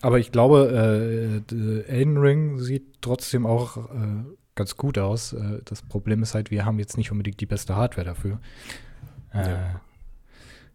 aber 0.00 0.18
ich 0.18 0.32
glaube, 0.32 1.42
äh, 1.50 1.90
Elden 1.90 2.18
Ring 2.18 2.58
sieht 2.58 3.00
trotzdem 3.00 3.46
auch 3.46 3.76
äh, 3.76 4.24
ganz 4.56 4.76
gut 4.76 4.98
aus. 4.98 5.32
Äh, 5.32 5.60
das 5.64 5.82
Problem 5.82 6.22
ist 6.22 6.34
halt, 6.34 6.50
wir 6.50 6.64
haben 6.64 6.80
jetzt 6.80 6.96
nicht 6.96 7.12
unbedingt 7.12 7.40
die 7.40 7.46
beste 7.46 7.76
Hardware 7.76 8.04
dafür. 8.04 8.40
Äh, 9.32 9.48
ja. 9.48 9.80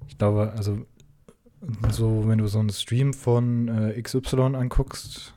Ich 0.08 0.18
glaube, 0.18 0.54
also 0.56 0.86
so, 1.92 2.28
wenn 2.28 2.38
du 2.38 2.48
so 2.48 2.60
einen 2.60 2.70
Stream 2.70 3.14
von 3.14 3.68
äh, 3.68 4.02
XY 4.02 4.56
anguckst, 4.56 5.34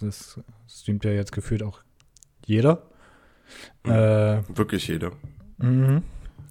das 0.00 0.40
streamt 0.68 1.04
ja 1.04 1.12
jetzt 1.12 1.32
gefühlt 1.32 1.62
auch 1.62 1.80
jeder. 2.44 2.82
Mhm. 3.84 4.42
Wirklich 4.54 4.88
jeder. 4.88 5.12
Mhm. 5.58 6.02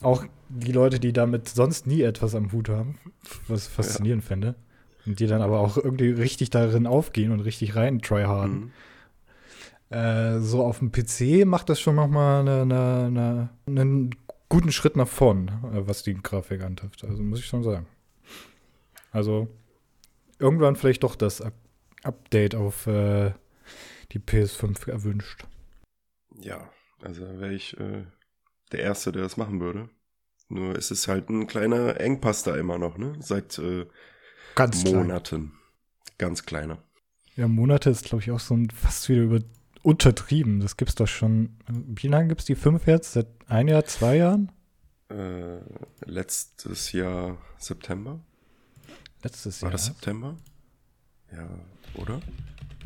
Auch 0.01 0.25
die 0.49 0.71
Leute, 0.71 0.99
die 0.99 1.13
damit 1.13 1.49
sonst 1.49 1.85
nie 1.85 2.01
etwas 2.01 2.35
am 2.35 2.51
Hut 2.51 2.69
haben, 2.69 2.97
was 3.47 3.67
faszinierend 3.67 4.23
ja. 4.23 4.27
fände. 4.27 4.55
Und 5.05 5.19
die 5.19 5.27
dann 5.27 5.41
aber 5.41 5.59
auch 5.59 5.77
irgendwie 5.77 6.09
richtig 6.09 6.49
darin 6.49 6.87
aufgehen 6.87 7.31
und 7.31 7.41
richtig 7.41 7.75
rein 7.75 8.01
tryharden. 8.01 8.55
Mhm. 8.55 8.71
Äh, 9.93 10.39
so 10.39 10.65
auf 10.65 10.79
dem 10.79 10.91
PC 10.91 11.45
macht 11.45 11.69
das 11.69 11.79
schon 11.79 11.95
nochmal 11.95 12.41
eine, 12.41 12.61
eine, 12.63 13.05
eine, 13.05 13.49
einen 13.67 14.15
guten 14.49 14.71
Schritt 14.71 14.95
nach 14.95 15.07
vorn, 15.07 15.49
äh, 15.71 15.87
was 15.87 16.01
die 16.01 16.15
Grafik 16.15 16.63
antrifft. 16.63 17.03
Also 17.03 17.21
muss 17.21 17.39
ich 17.39 17.45
schon 17.45 17.61
sagen. 17.61 17.85
Also 19.11 19.47
irgendwann 20.39 20.75
vielleicht 20.75 21.03
doch 21.03 21.15
das 21.15 21.41
Up 21.41 21.53
Update 22.01 22.53
auf 22.53 22.85
äh, 22.87 23.31
die 24.11 24.19
PS5 24.19 24.89
erwünscht. 24.89 25.45
Ja, 26.37 26.69
also 27.01 27.21
wäre 27.39 27.53
ich 27.53 27.79
äh, 27.79 28.03
der 28.73 28.79
Erste, 28.81 29.13
der 29.13 29.21
das 29.21 29.37
machen 29.37 29.61
würde. 29.61 29.89
Nur 30.49 30.75
ist 30.75 30.91
es 30.91 31.07
halt 31.07 31.29
ein 31.29 31.47
kleiner 31.47 32.01
Engpass 32.01 32.43
da 32.43 32.57
immer 32.57 32.77
noch, 32.77 32.97
ne? 32.97 33.15
Seit 33.19 33.57
äh, 33.59 33.85
Ganz 34.55 34.83
Monaten. 34.83 35.51
Klein. 35.51 36.17
Ganz 36.17 36.45
kleiner. 36.45 36.83
Ja, 37.37 37.47
Monate 37.47 37.89
ist, 37.89 38.03
glaube 38.03 38.21
ich, 38.21 38.31
auch 38.31 38.41
so 38.41 38.53
ein 38.53 38.69
fast 38.69 39.07
wieder 39.07 39.21
über 39.21 39.39
untertrieben. 39.83 40.59
Das 40.61 40.77
gibt's 40.77 40.95
doch 40.95 41.07
schon. 41.07 41.57
Wie 41.67 42.07
lange 42.07 42.29
gibt's 42.29 42.45
die 42.45 42.55
fünf 42.55 42.87
jetzt? 42.87 43.13
Seit 43.13 43.27
ein 43.47 43.67
Jahr, 43.67 43.85
zwei 43.85 44.17
Jahren? 44.17 44.51
Äh, 45.09 45.59
letztes 46.05 46.91
Jahr 46.91 47.37
September. 47.59 48.19
Letztes 49.21 49.61
Jahr. 49.61 49.67
War 49.67 49.71
das 49.73 49.85
September? 49.85 50.35
Ja, 51.31 51.47
oder? 51.95 52.19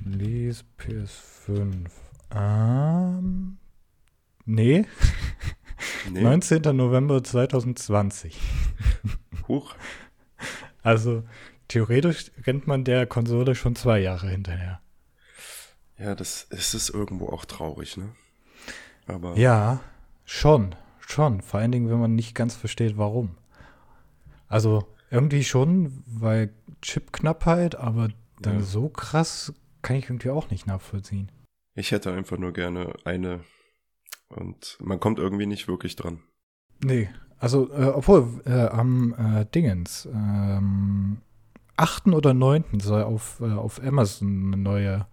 Lies 0.04 0.66
PS5. 0.80 1.90
Ähm, 2.32 3.58
nee. 4.46 4.86
nee. 6.12 6.22
19. 6.22 6.62
November 6.76 7.24
2020. 7.24 8.38
Huch. 9.48 9.76
Also 10.82 11.24
theoretisch 11.68 12.32
rennt 12.46 12.68
man 12.68 12.84
der 12.84 13.06
Konsole 13.06 13.56
schon 13.56 13.76
zwei 13.76 14.00
Jahre 14.00 14.30
hinterher. 14.30 14.82
Ja, 15.98 16.16
das 16.16 16.44
ist 16.50 16.74
es 16.74 16.90
irgendwo 16.90 17.30
auch 17.30 17.46
traurig, 17.46 17.98
ne? 17.98 18.10
Aber 19.08 19.38
ja, 19.38 19.80
schon, 20.26 20.76
schon. 21.00 21.42
Vor 21.42 21.60
allen 21.60 21.72
Dingen, 21.72 21.90
wenn 21.90 22.00
man 22.00 22.16
nicht 22.16 22.36
ganz 22.36 22.56
versteht, 22.56 22.98
warum. 22.98 23.38
Also 24.48 24.88
irgendwie 25.10 25.44
schon, 25.44 26.04
weil 26.06 26.54
Chipknappheit, 26.82 27.76
aber 27.76 28.10
dann 28.42 28.60
ja. 28.60 28.64
so 28.64 28.90
krass 28.90 29.54
kann 29.82 29.96
ich 29.96 30.06
irgendwie 30.06 30.30
auch 30.30 30.50
nicht 30.50 30.68
nachvollziehen. 30.68 31.32
Ich 31.74 31.92
hätte 31.92 32.12
einfach 32.12 32.38
nur 32.38 32.54
gerne 32.54 32.94
eine 33.06 33.42
und 34.28 34.78
man 34.82 35.00
kommt 35.00 35.20
irgendwie 35.20 35.46
nicht 35.46 35.68
wirklich 35.68 35.96
dran. 35.96 36.20
Nee, 36.84 37.10
also 37.40 37.72
äh, 37.72 37.86
obwohl 37.86 38.42
äh, 38.46 38.68
am 38.68 39.14
äh, 39.14 39.46
Dingens 39.46 40.08
ähm, 40.12 41.22
8. 41.78 42.08
oder 42.08 42.34
9. 42.34 42.80
soll 42.80 43.04
auf, 43.04 43.40
äh, 43.42 43.52
auf 43.52 43.82
Amazon 43.82 44.48
eine 44.48 44.58
neue 44.58 45.08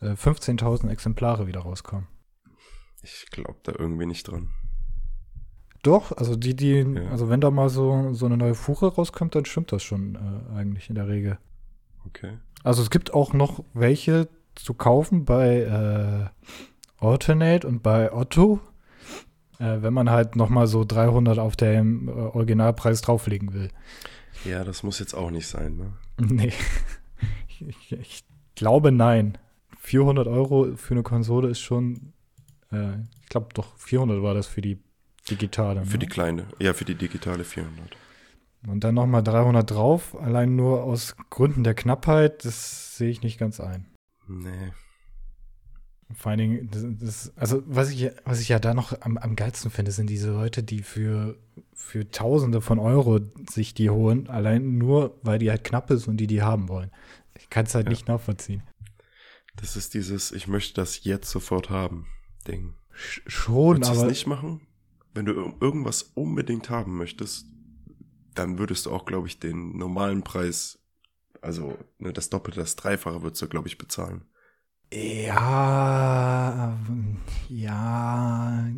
äh, 0.00 0.12
15.000 0.12 0.88
Exemplare 0.90 1.46
wieder 1.46 1.60
rauskommen. 1.60 2.06
Ich 3.02 3.26
glaube 3.30 3.58
da 3.62 3.72
irgendwie 3.78 4.06
nicht 4.06 4.24
dran. 4.24 4.50
Doch, 5.82 6.10
also 6.12 6.34
die, 6.34 6.56
die, 6.56 6.78
Ja. 6.80 7.10
also 7.10 7.28
wenn 7.28 7.40
da 7.40 7.50
mal 7.50 7.68
so, 7.68 8.12
so 8.12 8.26
eine 8.26 8.36
neue 8.36 8.54
Fuhre 8.54 8.92
rauskommt, 8.94 9.34
dann 9.34 9.44
stimmt 9.44 9.70
das 9.72 9.82
schon 9.84 10.16
äh, 10.16 10.54
eigentlich 10.56 10.88
in 10.88 10.96
der 10.96 11.06
Regel. 11.06 11.38
Okay. 12.06 12.38
Also 12.64 12.82
es 12.82 12.90
gibt 12.90 13.14
auch 13.14 13.32
noch 13.32 13.62
welche 13.74 14.28
zu 14.56 14.74
kaufen 14.74 15.24
bei 15.24 15.60
äh, 15.60 17.04
Alternate 17.04 17.66
und 17.68 17.82
bei 17.82 18.12
Otto, 18.12 18.58
äh, 19.60 19.82
wenn 19.82 19.92
man 19.94 20.10
halt 20.10 20.34
noch 20.34 20.48
mal 20.48 20.66
so 20.66 20.84
300 20.84 21.38
auf 21.38 21.54
dem 21.56 22.08
äh, 22.08 22.12
Originalpreis 22.12 23.02
drauflegen 23.02 23.52
will. 23.52 23.70
Ja, 24.44 24.64
das 24.64 24.82
muss 24.82 24.98
jetzt 24.98 25.14
auch 25.14 25.30
nicht 25.30 25.46
sein, 25.46 25.76
ne? 25.76 25.92
Nee, 26.18 26.52
ich, 27.48 27.62
ich, 27.68 27.92
ich 27.92 28.24
glaube 28.54 28.90
nein. 28.90 29.38
400 29.86 30.26
Euro 30.26 30.76
für 30.76 30.94
eine 30.94 31.04
Konsole 31.04 31.48
ist 31.48 31.60
schon, 31.60 32.12
äh, 32.72 32.94
ich 33.22 33.28
glaube 33.28 33.48
doch 33.54 33.76
400 33.76 34.20
war 34.20 34.34
das 34.34 34.48
für 34.48 34.60
die 34.60 34.80
digitale. 35.30 35.84
Für 35.84 35.92
ne? 35.92 35.98
die 36.00 36.06
kleine. 36.06 36.46
Ja, 36.58 36.72
für 36.74 36.84
die 36.84 36.96
digitale 36.96 37.44
400. 37.44 37.96
Und 38.66 38.82
dann 38.82 38.96
noch 38.96 39.06
mal 39.06 39.22
300 39.22 39.70
drauf, 39.70 40.20
allein 40.20 40.56
nur 40.56 40.82
aus 40.82 41.14
Gründen 41.30 41.62
der 41.62 41.74
Knappheit, 41.74 42.44
das 42.44 42.96
sehe 42.96 43.10
ich 43.10 43.22
nicht 43.22 43.38
ganz 43.38 43.60
ein. 43.60 43.86
Nee. 44.26 44.72
Vor 46.14 46.30
allen 46.30 46.38
Dingen, 46.38 46.68
das, 46.72 46.84
das, 46.98 47.32
also 47.36 47.62
was 47.66 47.90
ich, 47.90 48.10
was 48.24 48.40
ich 48.40 48.48
ja 48.48 48.58
da 48.58 48.74
noch 48.74 49.00
am, 49.02 49.18
am 49.18 49.36
geilsten 49.36 49.70
finde, 49.70 49.92
sind 49.92 50.10
diese 50.10 50.32
Leute, 50.32 50.64
die 50.64 50.82
für, 50.82 51.36
für 51.74 52.10
Tausende 52.10 52.60
von 52.60 52.80
Euro 52.80 53.20
sich 53.48 53.72
die 53.72 53.90
holen, 53.90 54.28
allein 54.28 54.78
nur, 54.78 55.16
weil 55.22 55.38
die 55.38 55.50
halt 55.50 55.62
knapp 55.62 55.92
ist 55.92 56.08
und 56.08 56.16
die 56.16 56.26
die 56.26 56.42
haben 56.42 56.68
wollen. 56.68 56.90
Ich 57.38 57.50
kann 57.50 57.66
es 57.66 57.74
halt 57.76 57.86
Ja. 57.86 57.90
nicht 57.90 58.08
nachvollziehen. 58.08 58.62
Das 59.60 59.76
ist 59.76 59.94
dieses, 59.94 60.32
ich 60.32 60.46
möchte 60.48 60.74
das 60.74 61.04
jetzt 61.04 61.30
sofort 61.30 61.70
haben, 61.70 62.06
Ding. 62.46 62.74
Sch 62.94 63.20
schon, 63.26 63.76
Würdest 63.76 63.90
du 63.90 63.94
es 63.94 63.98
aber 64.00 64.08
nicht 64.10 64.26
machen? 64.26 64.60
Wenn 65.14 65.26
du 65.26 65.32
ir- 65.32 65.54
irgendwas 65.60 66.02
unbedingt 66.14 66.70
haben 66.70 66.96
möchtest, 66.96 67.46
dann 68.34 68.58
würdest 68.58 68.86
du 68.86 68.90
auch, 68.92 69.06
glaube 69.06 69.28
ich, 69.28 69.38
den 69.38 69.76
normalen 69.76 70.22
Preis, 70.22 70.78
also 71.40 71.76
ne, 71.98 72.12
das 72.12 72.28
Doppelte, 72.30 72.60
das 72.60 72.76
Dreifache 72.76 73.22
würdest 73.22 73.40
du, 73.42 73.48
glaube 73.48 73.68
ich, 73.68 73.78
bezahlen. 73.78 74.24
ja, 74.92 76.78
ja, 77.48 78.68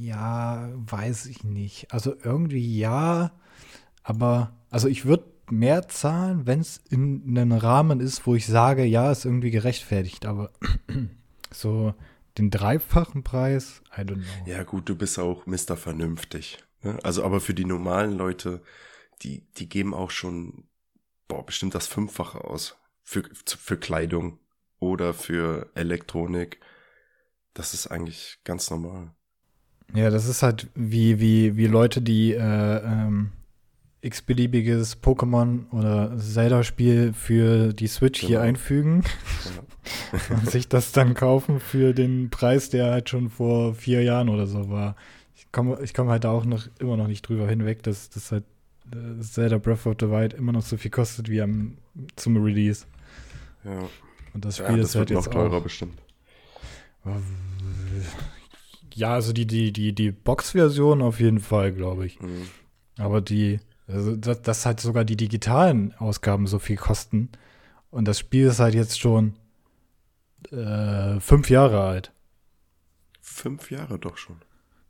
ja, 0.00 0.70
weiß 0.74 1.26
ich 1.26 1.44
nicht. 1.44 1.92
Also 1.92 2.14
irgendwie 2.22 2.78
ja, 2.78 3.32
aber 4.02 4.54
also 4.70 4.88
ich 4.88 5.04
würde 5.06 5.33
mehr 5.50 5.88
zahlen, 5.88 6.46
wenn 6.46 6.60
es 6.60 6.80
in 6.90 7.22
einem 7.28 7.52
Rahmen 7.52 8.00
ist, 8.00 8.26
wo 8.26 8.34
ich 8.34 8.46
sage, 8.46 8.84
ja, 8.84 9.10
ist 9.10 9.24
irgendwie 9.24 9.50
gerechtfertigt, 9.50 10.26
aber 10.26 10.52
so 11.50 11.94
den 12.38 12.50
dreifachen 12.50 13.22
Preis, 13.22 13.82
I 13.96 14.00
don't 14.00 14.14
know. 14.14 14.46
Ja, 14.46 14.62
gut, 14.64 14.88
du 14.88 14.96
bist 14.96 15.18
auch 15.18 15.46
Mr. 15.46 15.76
Vernünftig. 15.76 16.58
Ne? 16.82 16.98
Also, 17.02 17.24
aber 17.24 17.40
für 17.40 17.54
die 17.54 17.64
normalen 17.64 18.12
Leute, 18.12 18.62
die, 19.22 19.46
die 19.56 19.68
geben 19.68 19.94
auch 19.94 20.10
schon, 20.10 20.64
boah, 21.28 21.44
bestimmt 21.44 21.74
das 21.74 21.86
Fünffache 21.86 22.44
aus. 22.44 22.76
Für, 23.02 23.22
für 23.44 23.76
Kleidung 23.76 24.38
oder 24.78 25.12
für 25.12 25.70
Elektronik. 25.74 26.58
Das 27.52 27.74
ist 27.74 27.86
eigentlich 27.86 28.38
ganz 28.44 28.70
normal. 28.70 29.14
Ja, 29.92 30.10
das 30.10 30.26
ist 30.26 30.42
halt 30.42 30.68
wie, 30.74 31.20
wie, 31.20 31.56
wie 31.56 31.66
Leute, 31.66 32.00
die 32.00 32.32
äh, 32.32 32.38
ähm, 32.38 33.32
x-beliebiges 34.04 35.02
Pokémon 35.02 35.70
oder 35.72 36.16
Zelda-Spiel 36.18 37.12
für 37.12 37.72
die 37.72 37.86
Switch 37.86 38.20
hier 38.20 38.38
Genau. 38.38 38.40
einfügen 38.42 39.02
Ja. 39.56 40.30
und 40.36 40.50
sich 40.50 40.68
das 40.68 40.92
dann 40.92 41.14
kaufen 41.14 41.60
für 41.60 41.92
den 41.94 42.30
Preis, 42.30 42.70
der 42.70 42.90
halt 42.92 43.08
schon 43.08 43.28
vor 43.30 43.74
vier 43.74 44.02
Jahren 44.02 44.28
oder 44.28 44.46
so 44.46 44.70
war. 44.70 44.96
Ich 45.36 45.50
komme 45.52 45.78
ich 45.82 45.92
komm 45.94 46.08
halt 46.08 46.24
da 46.24 46.30
auch 46.30 46.44
noch 46.44 46.68
immer 46.78 46.96
noch 46.96 47.08
nicht 47.08 47.28
drüber 47.28 47.48
hinweg, 47.48 47.82
dass 47.82 48.08
das 48.10 48.30
halt 48.32 48.44
äh, 48.92 49.20
Zelda 49.20 49.58
Breath 49.58 49.86
of 49.86 49.96
the 50.00 50.10
Wild 50.10 50.32
immer 50.34 50.52
noch 50.52 50.62
so 50.62 50.76
viel 50.76 50.90
kostet 50.90 51.28
wie 51.28 51.40
am 51.42 51.76
zum 52.16 52.36
Release. 52.42 52.86
ja. 53.64 53.78
Und 54.32 54.44
das 54.44 54.58
ja, 54.58 54.64
Spiel 54.66 54.78
das 54.78 54.90
ist 54.90 54.94
halt 54.96 55.10
wird 55.10 55.18
noch 55.18 55.24
jetzt 55.26 55.32
teurer 55.32 55.56
auch. 55.58 55.62
bestimmt. 55.62 55.98
Ja, 58.94 59.14
also 59.14 59.32
die, 59.32 59.46
die, 59.46 59.72
die, 59.72 59.92
die 59.92 60.12
Box-Version 60.12 61.02
auf 61.02 61.20
jeden 61.20 61.40
Fall, 61.40 61.72
glaube 61.72 62.06
ich. 62.06 62.20
Mhm. 62.20 62.48
Aber 62.98 63.20
die, 63.20 63.60
also 63.86 64.16
dass, 64.16 64.42
dass 64.42 64.66
halt 64.66 64.80
sogar 64.80 65.04
die 65.04 65.16
digitalen 65.16 65.94
Ausgaben 65.94 66.46
so 66.46 66.58
viel 66.58 66.76
kosten. 66.76 67.30
Und 67.90 68.06
das 68.06 68.18
Spiel 68.18 68.46
ist 68.46 68.60
halt 68.60 68.74
jetzt 68.74 68.98
schon 68.98 69.34
äh, 70.50 71.20
fünf 71.20 71.50
Jahre 71.50 71.82
alt. 71.82 72.12
Fünf 73.20 73.70
Jahre 73.70 73.98
doch 73.98 74.16
schon. 74.16 74.36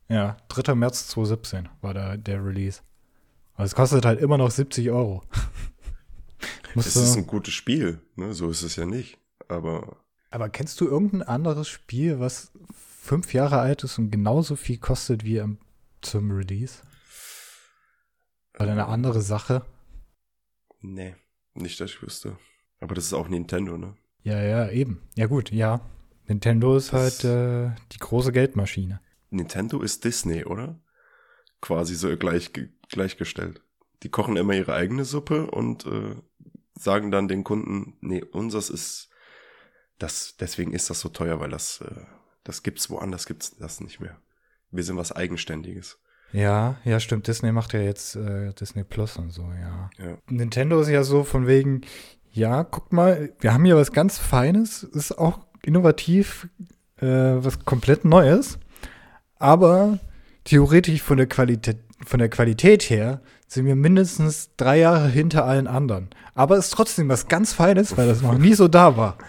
Ja, 0.08 0.36
3. 0.48 0.74
März 0.74 1.08
2017 1.08 1.68
war 1.80 1.94
da 1.94 2.16
der 2.16 2.44
Release. 2.44 2.82
Aber 3.54 3.64
es 3.64 3.74
kostet 3.74 4.04
halt 4.04 4.20
immer 4.20 4.38
noch 4.38 4.50
70 4.50 4.90
Euro. 4.90 5.22
Es 6.76 6.96
ist 6.96 7.16
ein 7.16 7.28
gutes 7.28 7.54
Spiel, 7.54 8.00
ne? 8.16 8.32
so 8.32 8.50
ist 8.50 8.62
es 8.62 8.74
ja 8.74 8.84
nicht. 8.84 9.16
Aber 9.46 10.04
aber 10.34 10.48
kennst 10.48 10.80
du 10.80 10.86
irgendein 10.88 11.22
anderes 11.22 11.68
Spiel, 11.68 12.18
was 12.18 12.50
fünf 12.72 13.34
Jahre 13.34 13.60
alt 13.60 13.84
ist 13.84 13.98
und 13.98 14.10
genauso 14.10 14.56
viel 14.56 14.78
kostet 14.78 15.24
wie 15.24 15.40
am, 15.40 15.58
zum 16.00 16.32
Release? 16.32 16.82
Oder 18.58 18.72
eine 18.72 18.86
andere 18.86 19.20
Sache? 19.20 19.64
Nee, 20.80 21.16
nicht, 21.54 21.80
dass 21.80 21.90
ich 21.90 22.02
wüsste. 22.02 22.36
Aber 22.80 22.94
das 22.94 23.06
ist 23.06 23.12
auch 23.14 23.28
Nintendo, 23.28 23.76
ne? 23.78 23.96
Ja, 24.22 24.40
ja, 24.42 24.68
eben. 24.70 25.02
Ja, 25.16 25.26
gut, 25.26 25.50
ja. 25.50 25.80
Nintendo 26.26 26.76
ist 26.76 26.92
Das- 26.92 27.22
halt 27.22 27.24
äh, 27.24 27.74
die 27.92 27.98
große 27.98 28.32
Geldmaschine. 28.32 29.00
Nintendo 29.30 29.82
ist 29.82 30.04
Disney, 30.04 30.44
oder? 30.44 30.78
Quasi 31.60 31.94
so 31.94 32.14
gleich, 32.16 32.50
gleichgestellt. 32.88 33.62
Die 34.02 34.08
kochen 34.10 34.36
immer 34.36 34.54
ihre 34.54 34.74
eigene 34.74 35.04
Suppe 35.04 35.50
und 35.50 35.86
äh, 35.86 36.14
sagen 36.78 37.10
dann 37.10 37.28
den 37.28 37.42
Kunden, 37.44 37.96
nee, 38.00 38.22
unseres 38.22 38.70
ist 38.70 39.08
das, 39.98 40.36
deswegen 40.38 40.72
ist 40.72 40.90
das 40.90 41.00
so 41.00 41.08
teuer, 41.08 41.40
weil 41.40 41.50
das, 41.50 41.80
äh, 41.80 42.04
das 42.44 42.62
gibt's 42.62 42.90
woanders 42.90 43.26
gibt's 43.26 43.56
das 43.56 43.80
nicht 43.80 44.00
mehr. 44.00 44.20
Wir 44.70 44.82
sind 44.84 44.96
was 44.96 45.12
Eigenständiges. 45.12 45.98
Ja, 46.34 46.78
ja, 46.84 46.98
stimmt. 46.98 47.28
Disney 47.28 47.52
macht 47.52 47.74
ja 47.74 47.80
jetzt 47.80 48.16
äh, 48.16 48.52
Disney 48.54 48.82
Plus 48.82 49.16
und 49.18 49.30
so, 49.30 49.42
ja. 49.42 49.88
Ja. 50.04 50.18
Nintendo 50.28 50.80
ist 50.80 50.88
ja 50.88 51.04
so 51.04 51.22
von 51.22 51.46
wegen, 51.46 51.82
ja, 52.32 52.64
guck 52.64 52.92
mal, 52.92 53.32
wir 53.38 53.54
haben 53.54 53.64
hier 53.64 53.76
was 53.76 53.92
ganz 53.92 54.18
Feines, 54.18 54.82
ist 54.82 55.16
auch 55.16 55.46
innovativ, 55.62 56.48
äh, 56.96 57.06
was 57.06 57.64
komplett 57.64 58.04
Neues, 58.04 58.58
aber 59.38 60.00
theoretisch 60.42 61.02
von 61.02 61.18
der 61.18 61.28
Qualität, 61.28 61.78
von 62.04 62.18
der 62.18 62.28
Qualität 62.30 62.90
her 62.90 63.22
sind 63.46 63.66
wir 63.66 63.76
mindestens 63.76 64.50
drei 64.56 64.80
Jahre 64.80 65.06
hinter 65.06 65.44
allen 65.44 65.68
anderen. 65.68 66.10
Aber 66.34 66.56
ist 66.56 66.70
trotzdem 66.70 67.08
was 67.08 67.28
ganz 67.28 67.52
Feines, 67.52 67.96
weil 67.96 68.08
das 68.08 68.22
noch 68.22 68.36
nie 68.36 68.54
so 68.54 68.66
da 68.68 68.96
war. 68.96 69.18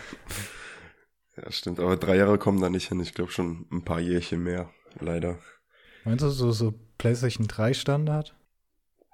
Ja, 1.37 1.51
stimmt. 1.51 1.81
Aber 1.81 1.97
drei 1.97 2.15
Jahre 2.15 2.37
kommen 2.37 2.61
da 2.61 2.69
nicht 2.69 2.87
hin. 2.87 3.01
Ich 3.01 3.13
glaube 3.13 3.29
schon 3.29 3.65
ein 3.69 3.83
paar 3.83 3.99
Jährchen 3.99 4.41
mehr. 4.41 4.69
Leider. 5.01 5.37
Meinst 6.05 6.23
du 6.23 6.29
so, 6.29 6.51
so 6.51 6.73
PlayStation 7.09 7.45
3 7.47 7.73
Standard? 7.75 8.35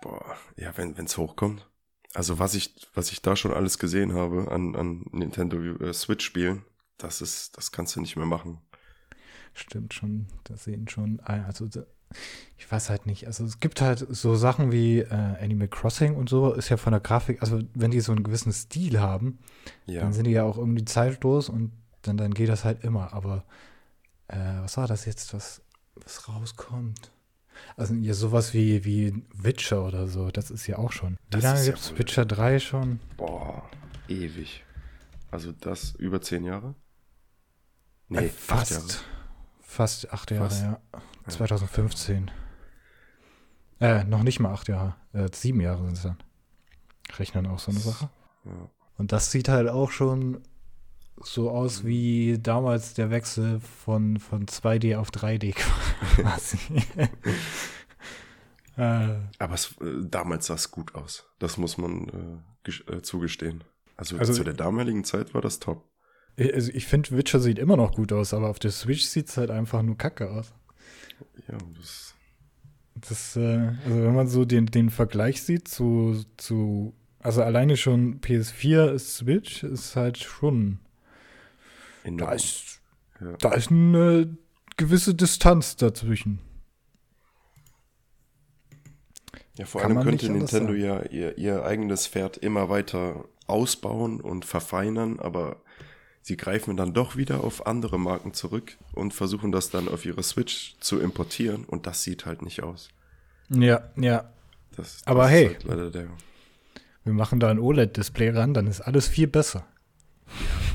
Boah, 0.01 0.37
ja, 0.55 0.71
wenn 0.77 0.97
wenn's 0.97 1.17
hochkommt. 1.17 1.67
Also 2.13 2.39
was 2.39 2.53
ich, 2.55 2.73
was 2.93 3.11
ich 3.11 3.21
da 3.21 3.35
schon 3.35 3.53
alles 3.53 3.79
gesehen 3.79 4.13
habe 4.13 4.49
an, 4.49 4.75
an 4.77 5.05
Nintendo 5.11 5.57
äh, 5.61 5.93
Switch-Spielen, 5.93 6.63
das 6.97 7.21
ist, 7.21 7.57
das 7.57 7.73
kannst 7.73 7.95
du 7.97 8.01
nicht 8.01 8.15
mehr 8.15 8.25
machen. 8.25 8.59
Stimmt 9.53 9.93
schon, 9.93 10.27
das 10.45 10.63
sehen 10.63 10.87
schon, 10.87 11.19
ein- 11.19 11.43
also 11.43 11.67
ich 12.57 12.71
weiß 12.71 12.89
halt 12.89 13.05
nicht, 13.07 13.27
also 13.27 13.43
es 13.43 13.59
gibt 13.59 13.81
halt 13.81 14.05
so 14.09 14.35
Sachen 14.35 14.71
wie 14.71 14.99
äh, 14.99 15.07
Animal 15.11 15.67
Crossing 15.67 16.15
und 16.15 16.29
so, 16.29 16.53
ist 16.53 16.69
ja 16.69 16.77
von 16.77 16.91
der 16.91 16.99
Grafik, 17.01 17.41
also 17.41 17.61
wenn 17.73 17.91
die 17.91 17.99
so 17.99 18.13
einen 18.13 18.23
gewissen 18.23 18.53
Stil 18.53 19.01
haben, 19.01 19.39
Ja. 19.85 20.01
dann 20.01 20.13
sind 20.13 20.25
die 20.25 20.31
ja 20.31 20.43
auch 20.43 20.57
irgendwie 20.57 20.85
zeitlos 20.85 21.49
und 21.49 21.71
dann, 22.03 22.15
dann 22.15 22.33
geht 22.33 22.47
das 22.49 22.63
halt 22.63 22.83
immer, 22.85 23.11
aber 23.13 23.43
äh, 24.29 24.37
was 24.61 24.77
war 24.77 24.87
das 24.87 25.03
jetzt, 25.05 25.33
was, 25.33 25.61
was 25.95 26.29
rauskommt? 26.29 27.11
Also 27.77 27.93
ja, 27.95 28.13
sowas 28.13 28.53
wie, 28.53 28.83
wie 28.85 29.23
Witcher 29.33 29.85
oder 29.85 30.07
so, 30.07 30.29
das 30.31 30.51
ist 30.51 30.67
ja 30.67 30.77
auch 30.77 30.91
schon. 30.91 31.13
Wie 31.13 31.17
Das 31.31 31.43
lange 31.43 31.59
ja 31.59 31.65
gibt 31.65 31.77
es 31.79 31.91
wohl- 31.91 31.99
Witcher 31.99 32.25
3 32.25 32.59
schon? 32.59 32.99
Boah, 33.17 33.63
ewig. 34.07 34.63
Also 35.31 35.51
das 35.53 35.95
über 35.95 36.21
zehn 36.21 36.43
Jahre? 36.43 36.75
Nee, 38.09 38.19
Äh, 38.19 38.25
acht 38.27 38.33
fast. 38.35 38.71
Jahre. 38.71 38.85
Fast 39.61 40.13
acht 40.13 40.31
Jahre, 40.31 40.49
Fast. 40.49 40.63
ja. 40.63 40.79
2015. 41.27 42.29
Äh, 43.79 44.03
noch 44.03 44.23
nicht 44.23 44.39
mal 44.39 44.51
acht 44.53 44.67
Jahre. 44.67 44.95
Äh, 45.13 45.29
sieben 45.33 45.61
Jahre 45.61 45.83
sind 45.85 45.93
es 45.93 46.03
dann. 46.03 46.17
Rechnen 47.17 47.47
auch 47.47 47.59
so 47.59 47.71
eine 47.71 47.79
Sache. 47.79 48.09
Ja. 48.45 48.69
Und 48.97 49.11
das 49.11 49.31
sieht 49.31 49.49
halt 49.49 49.69
auch 49.69 49.91
schon 49.91 50.41
so 51.23 51.49
aus 51.51 51.85
wie 51.85 52.37
damals 52.41 52.93
der 52.93 53.09
Wechsel 53.09 53.59
von, 53.59 54.17
von 54.19 54.45
2D 54.45 54.97
auf 54.97 55.09
3D 55.09 55.53
quasi. 56.15 56.57
äh, 58.77 59.15
Aber 59.39 59.53
es, 59.53 59.75
äh, 59.81 60.05
damals 60.09 60.47
sah 60.47 60.55
es 60.55 60.71
gut 60.71 60.95
aus. 60.95 61.25
Das 61.39 61.57
muss 61.57 61.77
man 61.77 62.41
äh, 62.67 62.71
äh, 62.93 63.01
zugestehen. 63.01 63.63
Also, 63.97 64.17
Also- 64.17 64.33
zu 64.33 64.43
der 64.43 64.53
damaligen 64.53 65.03
Zeit 65.03 65.33
war 65.33 65.41
das 65.41 65.59
top. 65.59 65.87
Also 66.37 66.71
ich 66.73 66.87
finde, 66.87 67.11
Witcher 67.11 67.39
sieht 67.41 67.59
immer 67.59 67.75
noch 67.75 67.93
gut 67.93 68.13
aus, 68.13 68.33
aber 68.33 68.49
auf 68.49 68.57
der 68.57 68.71
Switch 68.71 69.03
sieht 69.03 69.27
es 69.27 69.35
halt 69.37 69.51
einfach 69.51 69.81
nur 69.81 69.97
kacke 69.97 70.31
aus. 70.31 70.53
Ja, 71.47 71.57
das. 71.77 72.15
Das, 72.95 73.35
äh, 73.35 73.73
also 73.85 74.03
wenn 74.03 74.15
man 74.15 74.27
so 74.27 74.45
den, 74.45 74.65
den 74.67 74.89
Vergleich 74.89 75.43
sieht 75.43 75.67
zu, 75.67 76.23
zu, 76.37 76.93
also 77.19 77.43
alleine 77.43 77.75
schon 77.77 78.21
PS4 78.21 78.97
Switch 78.97 79.63
ist 79.63 79.95
halt 79.95 80.17
schon. 80.19 80.79
Da 82.05 82.31
ist, 82.31 82.81
Ja. 83.19 83.33
da 83.39 83.53
ist 83.53 83.71
eine 83.71 84.37
gewisse 84.77 85.13
Distanz 85.15 85.75
dazwischen. 85.75 86.39
Ja, 89.57 89.65
vor 89.65 89.81
Kann 89.81 89.97
allem 89.97 90.07
könnte 90.07 90.29
Nintendo 90.31 90.73
ja 90.73 91.01
ihr, 91.03 91.37
ihr 91.37 91.63
eigenes 91.65 92.07
Pferd 92.07 92.37
immer 92.37 92.69
weiter 92.69 93.25
ausbauen 93.47 94.21
und 94.21 94.45
verfeinern, 94.45 95.19
aber 95.19 95.57
sie 96.21 96.37
greifen 96.37 96.77
dann 96.77 96.93
doch 96.93 97.15
wieder 97.17 97.43
auf 97.43 97.67
andere 97.67 97.99
Marken 97.99 98.33
zurück 98.33 98.77
und 98.93 99.13
versuchen 99.13 99.51
das 99.51 99.69
dann 99.69 99.87
auf 99.87 100.05
ihre 100.05 100.23
Switch 100.23 100.77
zu 100.79 100.99
importieren 100.99 101.65
und 101.65 101.85
das 101.85 102.01
sieht 102.03 102.25
halt 102.25 102.41
nicht 102.41 102.63
aus. 102.63 102.89
Ja, 103.49 103.91
ja. 103.97 104.31
Das, 104.77 105.01
Aber 105.05 105.23
das 105.23 105.31
hey. 105.31 105.57
Halt 105.67 105.93
Wir 107.03 107.13
machen 107.13 107.41
da 107.41 107.49
ein 107.49 107.59
OLED-Display 107.59 108.29
ran, 108.29 108.53
dann 108.53 108.67
ist 108.67 108.79
alles 108.79 109.07
viel 109.09 109.27
besser. 109.27 109.67
ja. 110.27 110.70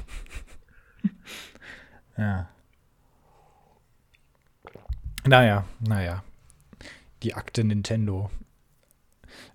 Naja, 5.24 5.64
naja. 5.80 6.22
Die 7.22 7.34
Akte 7.34 7.64
Nintendo. 7.64 8.30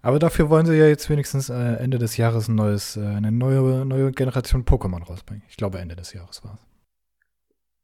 Aber 0.02 0.20
dafür 0.20 0.50
wollen 0.50 0.66
sie 0.66 0.76
ja 0.76 0.88
jetzt 0.88 1.10
wenigstens 1.10 1.50
äh, 1.50 1.76
Ende 1.76 1.98
des 1.98 2.18
Jahres 2.18 2.48
ein 2.48 2.56
neues, 2.56 2.98
äh, 2.98 3.06
eine 3.06 3.32
neue, 3.32 3.86
neue 3.86 4.12
Generation 4.12 4.66
Pokémon 4.66 5.04
rausbringen. 5.04 5.44
Ich 5.48 5.58
glaube, 5.58 5.80
Ende 5.80 5.96
des 5.96 6.14
Jahres 6.14 6.44
war 6.44 6.56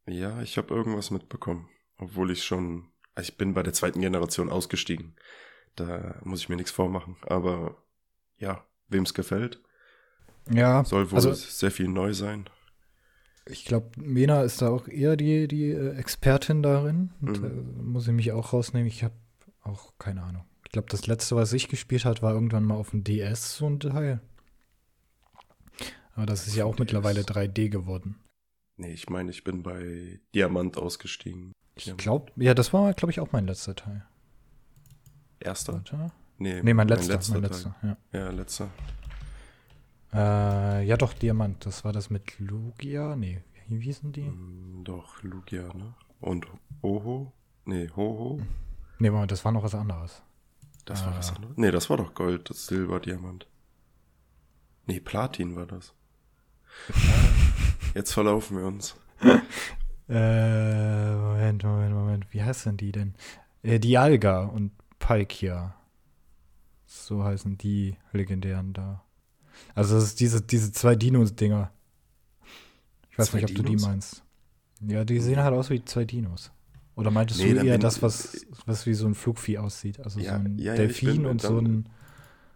es. 0.06 0.13
ja, 0.13 0.42
ich 0.42 0.58
habe 0.58 0.74
irgendwas 0.74 1.12
mitbekommen, 1.12 1.70
obwohl 1.98 2.32
ich 2.32 2.44
schon, 2.44 2.90
also 3.16 3.30
ich 3.30 3.38
bin 3.38 3.54
bei 3.54 3.63
der 3.63 3.74
zweiten 3.74 4.02
Generation 4.02 4.50
ausgestiegen. 4.50 5.16
Da 5.76 6.16
muss 6.24 6.40
ich 6.42 6.50
mir 6.50 6.56
nichts 6.56 6.72
vormachen, 6.72 7.18
aber 7.22 7.78
ja, 8.38 8.66
wem 8.90 9.04
es 9.04 9.13
gefällt, 9.13 9.62
Ja, 10.50 10.84
soll 10.86 11.12
wohl 11.12 11.18
also 11.18 11.34
sehr 11.34 11.72
viel 11.72 11.88
neu 11.88 12.13
sein. 12.13 12.50
Ich 13.49 13.65
glaube, 13.65 13.89
Mena 13.97 14.41
ist 14.43 14.62
da 14.62 14.69
auch 14.69 14.88
eher 14.88 15.15
die, 15.17 15.47
die 15.47 15.71
äh, 15.71 15.95
Expertin 15.95 16.62
darin. 16.63 17.12
Und, 17.21 17.41
Mhm. 17.41 17.45
äh, 17.45 17.81
muss 17.83 18.07
ich 18.07 18.13
mich 18.13 18.31
auch 18.31 18.53
rausnehmen. 18.53 18.88
Ich 18.88 19.03
habe 19.03 19.13
auch 19.63 19.93
keine 19.99 20.23
Ahnung. 20.23 20.43
Ich 20.65 20.71
glaube, 20.71 20.88
das 20.89 21.07
letzte, 21.07 21.36
was 21.36 21.53
ich 21.53 21.67
gespielt 21.69 22.05
habe, 22.05 22.21
war 22.21 22.33
irgendwann 22.33 22.63
mal 22.65 22.75
auf 22.75 22.91
dem 22.91 23.03
DS 23.03 23.55
so 23.57 23.67
ein 23.69 23.79
Teil. 23.79 24.21
Aber 26.15 26.25
das 26.25 26.47
ist 26.47 26.55
ja 26.55 26.65
auch 26.65 26.75
DS. 26.75 26.79
mittlerweile 26.79 27.21
3D 27.21 27.69
geworden. 27.69 28.15
Nee, 28.77 28.91
ich 28.93 29.10
meine, 29.10 29.31
ich 29.31 29.43
bin 29.43 29.63
bei 29.63 30.19
Diamant 30.36 30.77
ausgestiegen. 30.77 31.51
Ich 31.75 31.95
glaube, 31.97 32.31
ja, 32.36 32.53
das 32.53 32.73
war, 32.73 32.93
glaube 32.93 33.12
ich, 33.12 33.19
auch 33.19 33.31
mein 33.31 33.45
letzter 33.47 33.75
Teil. 33.75 34.05
Erster? 35.39 35.73
Warte. 35.73 36.12
Nee, 36.39 36.62
Nee, 36.63 36.73
mein 36.73 36.88
letzter. 36.88 37.13
mein 37.13 37.21
Teil. 37.21 37.41
letzter, 37.41 37.75
ja. 37.83 37.97
Ja, 38.13 38.29
letzter. 38.31 38.69
Äh, 40.13 40.84
ja, 40.86 40.98
doch, 40.98 41.13
Diamant. 41.13 41.65
Das 41.65 41.84
war 41.86 41.91
das 41.93 42.10
mit 42.10 42.39
Lugia. 42.39 43.15
Nee, 43.15 43.41
wie 43.67 43.80
hießen 43.82 44.12
die? 44.13 44.26
Hm, 44.26 44.82
Doch, 44.84 45.22
Lugia, 45.24 45.63
ne? 45.74 45.93
Und 46.22 46.48
Oho? 46.82 47.34
Nee, 47.65 47.89
Hoho? 47.96 48.41
Nee, 49.00 49.10
Moment, 49.10 49.32
das 49.32 49.43
war 49.46 49.52
noch 49.52 49.63
was 49.63 49.76
anderes. 49.76 50.22
Das 50.86 51.06
war 51.06 51.15
was 51.15 51.32
Ah. 51.32 51.36
anderes. 51.36 51.58
Nee, 51.58 51.72
das 51.72 51.89
war 51.89 51.98
doch 51.98 52.13
Gold, 52.13 52.50
das 52.50 52.65
Silber, 52.67 53.00
Diamant. 53.00 53.48
Nee, 54.86 55.02
Platin 55.02 55.56
war 55.56 55.65
das. 55.65 55.93
Jetzt 57.93 58.13
verlaufen 58.13 58.58
wir 58.58 58.65
uns. 58.65 58.96
Äh, 60.10 61.15
Moment, 61.17 61.63
Moment, 61.65 61.93
Moment. 61.93 62.34
Wie 62.34 62.41
heißt 62.41 62.65
denn 62.65 62.78
die 62.78 62.93
denn? 62.93 63.13
Äh, 63.62 63.78
Dialga 63.78 64.43
und 64.46 64.72
Palkia. 65.00 65.76
So 66.86 67.26
heißen 67.26 67.58
die 67.58 67.98
legendären 68.13 68.72
da. 68.72 69.04
Also 69.76 69.96
das 69.96 70.06
ist 70.06 70.20
diese, 70.20 70.41
diese 70.41 70.72
zwei 70.72 70.96
Dinos-Dinger. 70.96 71.72
Ich 73.12 73.17
weiß 73.17 73.32
Zwei 73.32 73.38
nicht, 73.38 73.46
ob 73.46 73.56
du 73.56 73.63
die 73.63 73.70
Dinos? 73.70 73.82
meinst. 73.88 74.24
Ja, 74.88 75.04
die 75.04 75.20
sehen 75.20 75.38
halt 75.38 75.54
aus 75.54 75.70
wie 75.70 75.84
zwei 75.84 76.06
Dinos. 76.06 76.52
Oder 76.96 77.12
meintest 77.12 77.39
Nee, 77.39 77.54
du 77.54 77.65
eher 77.65 77.78
das, 77.78 78.02
was, 78.02 78.46
was 78.65 78.86
wie 78.86 78.93
so 78.93 79.08
ein 79.08 79.15
Flugvieh 79.15 79.58
aussieht? 79.58 80.00
Also 80.00 80.20
Ja, 80.20 80.32
so 80.34 80.36
ein 80.36 80.58
ja, 80.58 80.76
Delfin 80.76 81.08
bin 81.08 81.26
und 81.26 81.41
so 81.41 81.60
ein. 81.60 81.89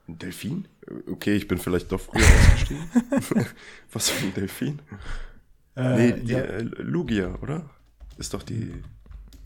Ein 0.08 0.18
Delfin? 0.18 0.68
Okay, 1.08 1.36
ich 1.36 1.48
bin 1.48 1.58
vielleicht 1.58 1.92
doch 1.92 2.00
früher 2.02 2.34
ausgestiegen. 2.36 2.90
was 3.92 4.10
für 4.10 4.26
ein 4.26 4.34
Delfin? 4.34 4.82
Äh, 5.76 5.96
nee, 5.96 6.22
die, 6.24 6.34
ja, 6.34 6.40
äh, 6.40 6.62
Lugia, 6.64 7.36
oder? 7.42 7.70
Ist 8.18 8.34
doch 8.34 8.44
die, 8.44 8.84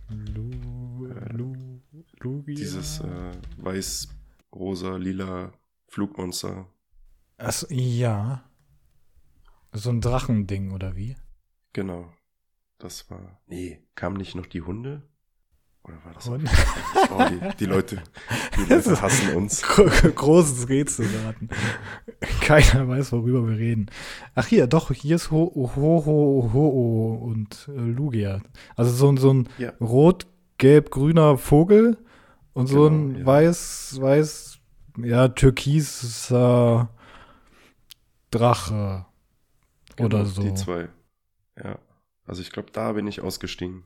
Lu, 0.10 1.08
Lu, 1.32 1.82
Lugia. 2.20 2.56
dieses 2.56 3.00
äh, 3.02 3.32
weiß, 3.58 4.08
rosa, 4.54 4.98
lila 4.98 5.52
Flugmonster. 5.88 6.68
Achso, 7.38 7.67
ja. 7.69 8.43
So 9.74 9.89
ein 9.89 10.02
Drachending, 10.02 10.71
oder 10.71 10.95
wie? 10.95 11.15
Genau. 11.74 12.12
Das 12.78 13.10
war. 13.10 13.39
Nee, 13.48 13.82
kamen 13.95 14.17
nicht 14.17 14.36
noch 14.36 14.45
die 14.45 14.62
Hunde? 14.62 15.02
Oder 15.84 16.04
war 16.04 16.13
das? 16.13 16.28
Und? 16.28 16.50
Oh, 17.12 17.24
die, 17.30 17.58
die 17.60 17.65
Leute, 17.65 18.02
die 18.58 18.62
Leute 18.74 19.00
hassen 19.02 19.36
uns. 19.36 19.62
Gro- 19.62 19.86
Großes 20.15 20.67
Rätselraten. 20.67 21.50
Keiner 22.41 22.88
weiß, 22.88 23.12
worüber 23.12 23.48
wir 23.48 23.58
reden. 23.58 23.88
Ach 24.34 24.48
hier, 24.48 24.65
doch, 24.67 24.91
hier 24.91 25.15
ist 25.17 25.30
Ho 25.30 25.52
Ho 25.56 26.06
Ho 26.06 26.50
Ho 26.54 27.15
und 27.24 27.69
äh, 27.69 27.80
Lugia. 27.80 28.41
Also 28.76 28.91
so, 28.91 29.10
ein- 29.12 29.17
so 29.17 29.32
ein 29.34 29.50
Ja. 29.60 29.74
rot-gelb-grüner 29.80 31.38
Vogel 31.38 31.98
und 32.54 32.67
so 32.67 32.89
Genau, 32.89 32.95
ein 33.13 33.19
ja. 33.19 33.26
weiß, 33.26 33.98
weiß, 34.02 34.58
ja, 35.04 35.28
türkiser 35.28 36.89
Drache. 38.38 39.06
Oder 40.00 40.10
Genau, 40.10 40.26
so. 40.26 40.41
Die 40.41 40.54
zwei. 40.54 40.89
Ja. 41.62 41.80
Also 42.26 42.41
ich 42.41 42.52
glaube, 42.52 42.71
da 42.71 42.91
bin 42.93 43.08
ich 43.08 43.21
ausgestiegen. 43.21 43.84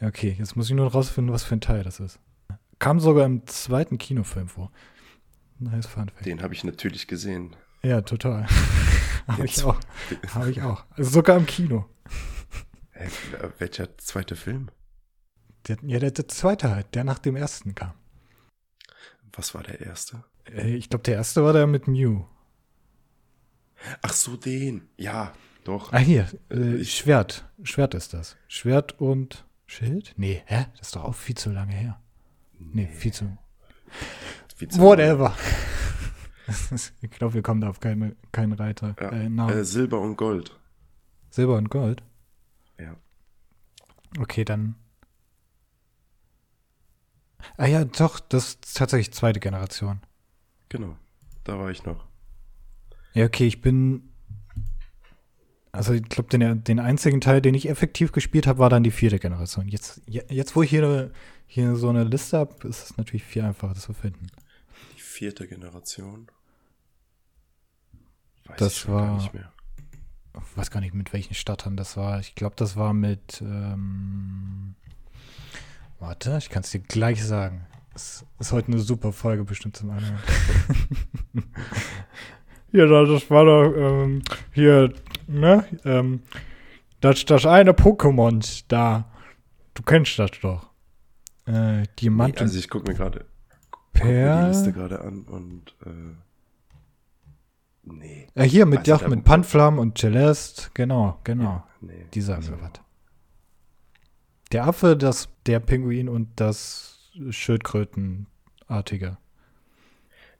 Ja, 0.00 0.08
okay, 0.08 0.34
jetzt 0.38 0.56
muss 0.56 0.68
ich 0.68 0.74
nur 0.76 0.90
rausfinden, 0.90 1.32
was 1.32 1.44
für 1.44 1.54
ein 1.56 1.60
Teil 1.60 1.82
das 1.84 2.00
ist. 2.00 2.18
Kam 2.78 3.00
sogar 3.00 3.26
im 3.26 3.46
zweiten 3.46 3.98
Kinofilm 3.98 4.48
vor. 4.48 4.70
Nice 5.58 5.86
Fun 5.86 6.08
Fact. 6.08 6.24
Den 6.26 6.42
habe 6.42 6.54
ich 6.54 6.62
natürlich 6.64 7.08
gesehen. 7.08 7.56
Ja, 7.82 8.00
total. 8.02 8.46
Habe 9.28 9.44
ich 9.44 9.62
auch. 9.62 9.78
Habe 10.34 10.50
ich 10.50 10.62
auch. 10.62 10.84
Also 10.96 11.10
sogar 11.10 11.36
im 11.36 11.44
Kino. 11.44 11.84
Hä, 12.92 13.08
welcher 13.58 13.98
zweite 13.98 14.36
Film? 14.36 14.70
Der, 15.66 15.76
ja, 15.82 15.98
der, 15.98 16.12
der 16.12 16.28
zweite 16.28 16.70
halt, 16.70 16.94
der 16.94 17.04
nach 17.04 17.18
dem 17.18 17.36
ersten 17.36 17.74
kam. 17.74 17.92
Was 19.34 19.54
war 19.54 19.62
der 19.62 19.80
erste? 19.80 20.24
Äh, 20.50 20.74
Ich 20.76 20.88
glaube, 20.88 21.02
der 21.02 21.16
erste 21.16 21.44
war 21.44 21.52
der 21.52 21.66
mit 21.66 21.86
Mew. 21.88 22.24
Ach 24.02 24.12
so, 24.12 24.36
den. 24.36 24.88
Ja, 24.96 25.32
doch. 25.64 25.92
Ah, 25.92 25.98
hier. 25.98 26.28
Äh, 26.50 26.54
Äh, 26.56 26.74
ich- 26.76 26.96
Schwert. 26.96 27.48
Schwert 27.62 27.94
ist 27.94 28.14
das. 28.14 28.36
Schwert 28.48 29.00
und 29.00 29.44
Schild? 29.66 30.14
Nee, 30.16 30.42
hä? 30.46 30.66
Das 30.78 30.88
ist 30.88 30.96
doch 30.96 31.04
auch 31.04 31.14
viel 31.14 31.36
zu 31.36 31.50
lange 31.50 31.74
her. 31.74 32.00
Nee, 32.58 32.86
viel 32.88 33.12
zu. 33.12 33.36
Wie 34.58 34.66
zu- 34.68 34.80
Whatever. 34.80 35.36
ich 37.02 37.10
glaube, 37.10 37.34
wir 37.34 37.42
kommen 37.42 37.60
da 37.60 37.68
auf 37.68 37.78
keine, 37.80 38.16
keinen 38.32 38.52
Reiter. 38.54 38.96
Ja. 39.00 39.10
Äh. 39.10 39.58
Äh, 39.60 39.64
Silber 39.64 40.00
und 40.00 40.16
Gold. 40.16 40.58
Silber 41.30 41.56
und 41.56 41.68
Gold. 41.68 42.02
Ja. 42.80 42.96
Okay, 44.18 44.44
dann. 44.44 44.74
Ah 47.56 47.66
ja, 47.66 47.84
doch, 47.84 48.18
das 48.20 48.48
ist 48.54 48.76
tatsächlich 48.76 49.12
zweite 49.12 49.40
Generation. 49.40 50.00
Genau. 50.68 50.96
Da 51.44 51.58
war 51.58 51.70
ich 51.70 51.84
noch. 51.84 52.07
Ja, 53.18 53.26
okay, 53.26 53.46
ich 53.46 53.60
bin. 53.60 54.02
Also 55.72 55.92
ich 55.92 56.02
glaube, 56.04 56.28
den, 56.30 56.64
den 56.64 56.78
einzigen 56.80 57.20
Teil, 57.20 57.40
den 57.42 57.54
ich 57.54 57.68
effektiv 57.68 58.12
gespielt 58.12 58.46
habe, 58.46 58.58
war 58.58 58.70
dann 58.70 58.82
die 58.84 58.90
vierte 58.90 59.18
Generation. 59.18 59.68
Jetzt, 59.68 60.00
je- 60.06 60.24
jetzt 60.28 60.56
wo 60.56 60.62
ich 60.62 60.70
hier, 60.70 61.10
hier 61.46 61.76
so 61.76 61.88
eine 61.88 62.04
Liste 62.04 62.38
habe, 62.38 62.66
ist 62.68 62.84
es 62.90 62.96
natürlich 62.96 63.24
viel 63.24 63.42
einfacher 63.42 63.74
das 63.74 63.82
zu 63.82 63.92
finden. 63.92 64.28
Die 64.96 65.00
vierte 65.00 65.46
Generation. 65.46 66.28
Weiß 68.46 68.56
Das 68.58 68.88
war- 68.88 69.06
gar 69.06 69.16
nicht 69.16 69.34
mehr. 69.34 69.52
Ich 70.50 70.56
weiß 70.56 70.70
gar 70.70 70.80
nicht, 70.80 70.94
mit 70.94 71.12
welchen 71.12 71.34
Startern 71.34 71.76
das 71.76 71.96
war. 71.96 72.20
Ich 72.20 72.34
glaube, 72.36 72.54
das 72.56 72.76
war 72.76 72.94
mit. 72.94 73.40
Ähm, 73.42 74.74
warte, 75.98 76.36
ich 76.38 76.48
kann 76.48 76.62
es 76.62 76.70
dir 76.70 76.80
gleich 76.80 77.24
sagen. 77.24 77.66
Es 77.94 78.24
ist 78.38 78.52
heute 78.52 78.68
eine 78.68 78.78
super 78.80 79.12
Folge 79.12 79.44
bestimmt 79.44 79.76
zum 79.76 79.90
Anhören. 79.90 80.18
ja, 82.72 82.86
das 82.86 83.30
war 83.30 83.44
doch 83.44 83.72
ähm, 83.76 84.22
hier, 84.52 84.92
ne? 85.26 85.64
Ähm, 85.84 86.22
das, 87.00 87.24
das 87.24 87.46
eine 87.46 87.72
Pokémon 87.72 88.64
da. 88.68 89.10
Du 89.74 89.82
kennst 89.82 90.18
das 90.18 90.32
doch. 90.42 90.70
Äh, 91.46 91.84
Diamant 92.00 92.34
Nee, 92.34 92.40
also 92.40 92.58
ich 92.58 92.68
gucke 92.68 92.90
mir 92.90 92.96
gerade 92.96 93.24
die 93.94 94.48
Liste 94.48 94.72
gerade 94.72 95.00
an 95.00 95.22
und 95.22 95.74
äh, 95.84 96.14
Nee. 97.92 98.28
Ja, 98.34 98.42
hier 98.42 98.66
mit, 98.66 98.88
Also 98.88 99.08
mit 99.08 99.24
Panflam 99.24 99.78
und 99.78 99.98
Celeste, 99.98 100.70
genau, 100.74 101.18
genau. 101.24 101.44
Ja, 101.44 101.68
nee. 101.80 102.06
Die 102.12 102.20
sagen 102.20 102.42
Also, 102.42 102.60
was. 102.60 102.72
Der 104.52 104.66
Affe, 104.66 104.96
das, 104.96 105.28
der 105.46 105.60
Pinguin 105.60 106.08
und 106.08 106.28
das 106.36 107.10
Schildkrötenartige. 107.30 109.18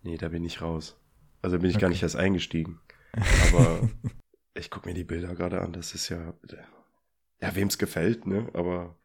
Nee, 0.02 0.16
da 0.16 0.28
bin 0.28 0.44
ich 0.44 0.62
raus. 0.62 0.96
Also 1.42 1.58
bin 1.58 1.70
ich 1.70 1.78
gar 1.78 1.88
Okay. 1.88 1.90
nicht 1.90 2.02
erst 2.02 2.16
eingestiegen. 2.16 2.80
Aber 3.38 3.88
ich 4.54 4.70
gucke 4.70 4.88
mir 4.88 4.94
die 4.94 5.04
Bilder 5.04 5.34
gerade 5.34 5.60
an. 5.62 5.72
Das 5.72 5.94
ist 5.94 6.08
ja. 6.08 6.34
Ja, 7.40 7.54
wem 7.56 7.68
es 7.68 7.78
gefällt, 7.78 8.26
ne? 8.26 8.48
Aber 8.54 8.96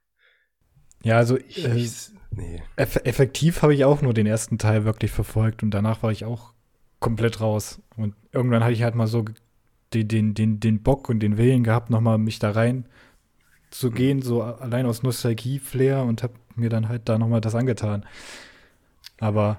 Ja, 1.03 1.17
also 1.17 1.37
ich, 1.37 1.65
äh, 1.65 1.75
ich 1.75 2.11
nee. 2.31 2.63
eff 2.75 2.95
effektiv 3.03 3.61
habe 3.61 3.73
ich 3.73 3.85
auch 3.85 4.01
nur 4.01 4.13
den 4.13 4.25
ersten 4.27 4.57
Teil 4.57 4.85
wirklich 4.85 5.11
verfolgt 5.11 5.63
und 5.63 5.71
danach 5.71 6.03
war 6.03 6.11
ich 6.11 6.25
auch 6.25 6.53
komplett 6.99 7.41
raus. 7.41 7.81
Und 7.97 8.15
irgendwann 8.31 8.63
hatte 8.63 8.73
ich 8.73 8.83
halt 8.83 8.95
mal 8.95 9.07
so 9.07 9.25
den, 9.93 10.07
den, 10.07 10.33
den, 10.33 10.59
den 10.59 10.83
Bock 10.83 11.09
und 11.09 11.19
den 11.19 11.37
Willen 11.37 11.63
gehabt, 11.63 11.89
nochmal 11.89 12.17
mich 12.17 12.39
da 12.39 12.51
rein 12.51 12.85
zu 13.71 13.91
gehen, 13.91 14.21
so 14.21 14.43
allein 14.43 14.85
aus 14.85 15.03
Nostalgie-Flair 15.03 16.03
und 16.03 16.23
habe 16.23 16.35
mir 16.55 16.69
dann 16.69 16.89
halt 16.89 17.09
da 17.09 17.17
nochmal 17.19 17.41
das 17.41 17.55
angetan. 17.55 18.05
Aber 19.19 19.57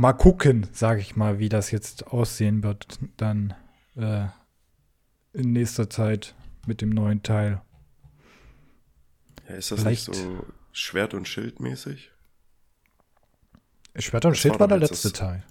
mal 0.00 0.12
gucken, 0.14 0.66
sage 0.72 1.00
ich 1.00 1.14
mal, 1.16 1.38
wie 1.38 1.48
das 1.48 1.70
jetzt 1.70 2.06
aussehen 2.08 2.62
wird 2.62 2.98
dann 3.16 3.54
äh, 3.96 4.26
in 5.32 5.52
nächster 5.52 5.90
Zeit 5.90 6.34
mit 6.66 6.80
dem 6.80 6.90
neuen 6.90 7.22
Teil. 7.22 7.60
Ja, 9.48 9.54
ist 9.56 9.70
das 9.70 9.80
Vielleicht- 9.80 10.08
nicht 10.08 10.20
so 10.20 10.46
Schwert- 10.72 11.14
und 11.14 11.28
Schild-mäßig? 11.28 12.10
Schwert 13.96 14.24
und 14.24 14.32
Das 14.32 14.38
Schild 14.38 14.54
war 14.54 14.60
war 14.60 14.68
der 14.68 14.78
letzte 14.78 15.12
Teil. 15.12 15.42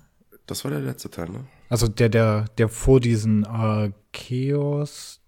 Das 0.48 0.64
war 0.64 0.72
der 0.72 0.80
letzte 0.80 1.10
Teil, 1.12 1.30
ne? 1.30 1.46
Also 1.70 1.88
der, 1.88 2.10
der, 2.10 2.46
der 2.58 2.70
vor 2.70 3.00
diesen 3.00 3.46
Arceus 3.46 5.22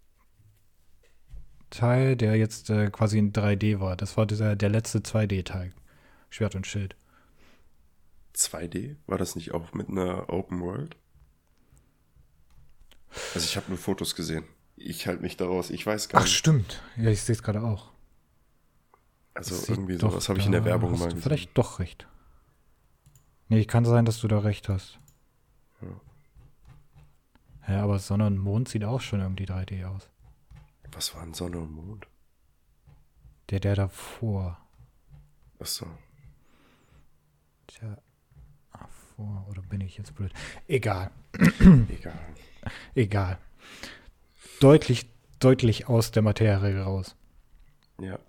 Teil, 1.70 2.16
der 2.16 2.36
jetzt 2.38 2.70
äh, 2.70 2.90
quasi 2.90 3.20
in 3.20 3.32
3D 3.32 3.80
war. 3.80 3.96
Das 3.96 4.18
war 4.18 4.26
dieser, 4.26 4.56
der 4.56 4.70
letzte 4.70 5.00
2D-Teil. 5.00 5.74
Schwert 6.30 6.56
und 6.56 6.66
Schild. 6.66 6.96
2D? 8.36 8.96
War 9.08 9.18
das 9.18 9.36
nicht 9.36 9.54
auch 9.54 9.74
mit 9.74 9.90
einer 9.90 10.30
Open 10.30 10.62
World? 10.62 10.96
Also 13.34 13.46
ich 13.46 13.58
habe 13.58 13.68
nur 13.70 13.78
Fotos 13.78 14.16
gesehen. 14.16 14.46
Ich 14.78 15.06
halte 15.08 15.22
mich 15.22 15.38
daraus. 15.38 15.70
Ich 15.70 15.86
weiß 15.86 16.10
gar 16.10 16.20
Ach, 16.22 16.26
nicht. 16.26 16.36
stimmt. 16.36 16.82
Ja, 16.98 17.10
ich 17.10 17.22
sehe 17.22 17.34
es 17.34 17.44
gerade 17.44 17.62
auch. 17.62 17.92
Also 19.34 19.56
Sieht 19.56 19.70
irgendwie 19.70 19.98
sowas 19.98 20.28
habe 20.30 20.40
ich 20.40 20.46
in 20.46 20.52
der 20.52 20.66
Werbung 20.66 20.92
mal 20.92 20.98
du 21.00 21.06
gesehen. 21.16 21.22
Vielleicht 21.22 21.58
doch 21.58 21.80
recht. 21.80 22.08
Nee, 23.48 23.66
kann 23.66 23.86
sein, 23.86 24.06
dass 24.06 24.20
du 24.20 24.28
da 24.28 24.40
recht 24.40 24.70
hast. 24.70 25.00
Ja. 25.82 26.02
Ja, 27.76 27.84
aber 27.84 28.00
Sonne 28.00 28.28
und 28.28 28.38
Mond 28.38 28.70
sieht 28.70 28.84
auch 28.84 29.02
schon 29.02 29.22
irgendwie 29.22 29.46
3D 29.46 29.86
aus. 29.86 30.10
Was 30.94 31.16
waren 31.16 31.34
Sonne 31.34 31.60
und 31.60 31.72
Mond? 31.72 32.08
Der, 33.50 33.60
der 33.60 33.76
davor. 33.76 34.58
Achso. 35.60 35.86
Der 37.82 38.02
davor. 39.22 39.46
Oder 39.50 39.62
bin 39.62 39.82
ich 39.82 39.98
jetzt 39.98 40.16
blöd? 40.16 40.32
Egal. 40.68 41.12
Egal. 41.60 42.20
Egal. 42.96 43.38
Deutlich, 44.60 45.10
deutlich 45.40 45.88
aus 45.88 46.12
der 46.12 46.22
Materie 46.22 46.82
raus. 46.82 47.16
Ja. 48.00 48.20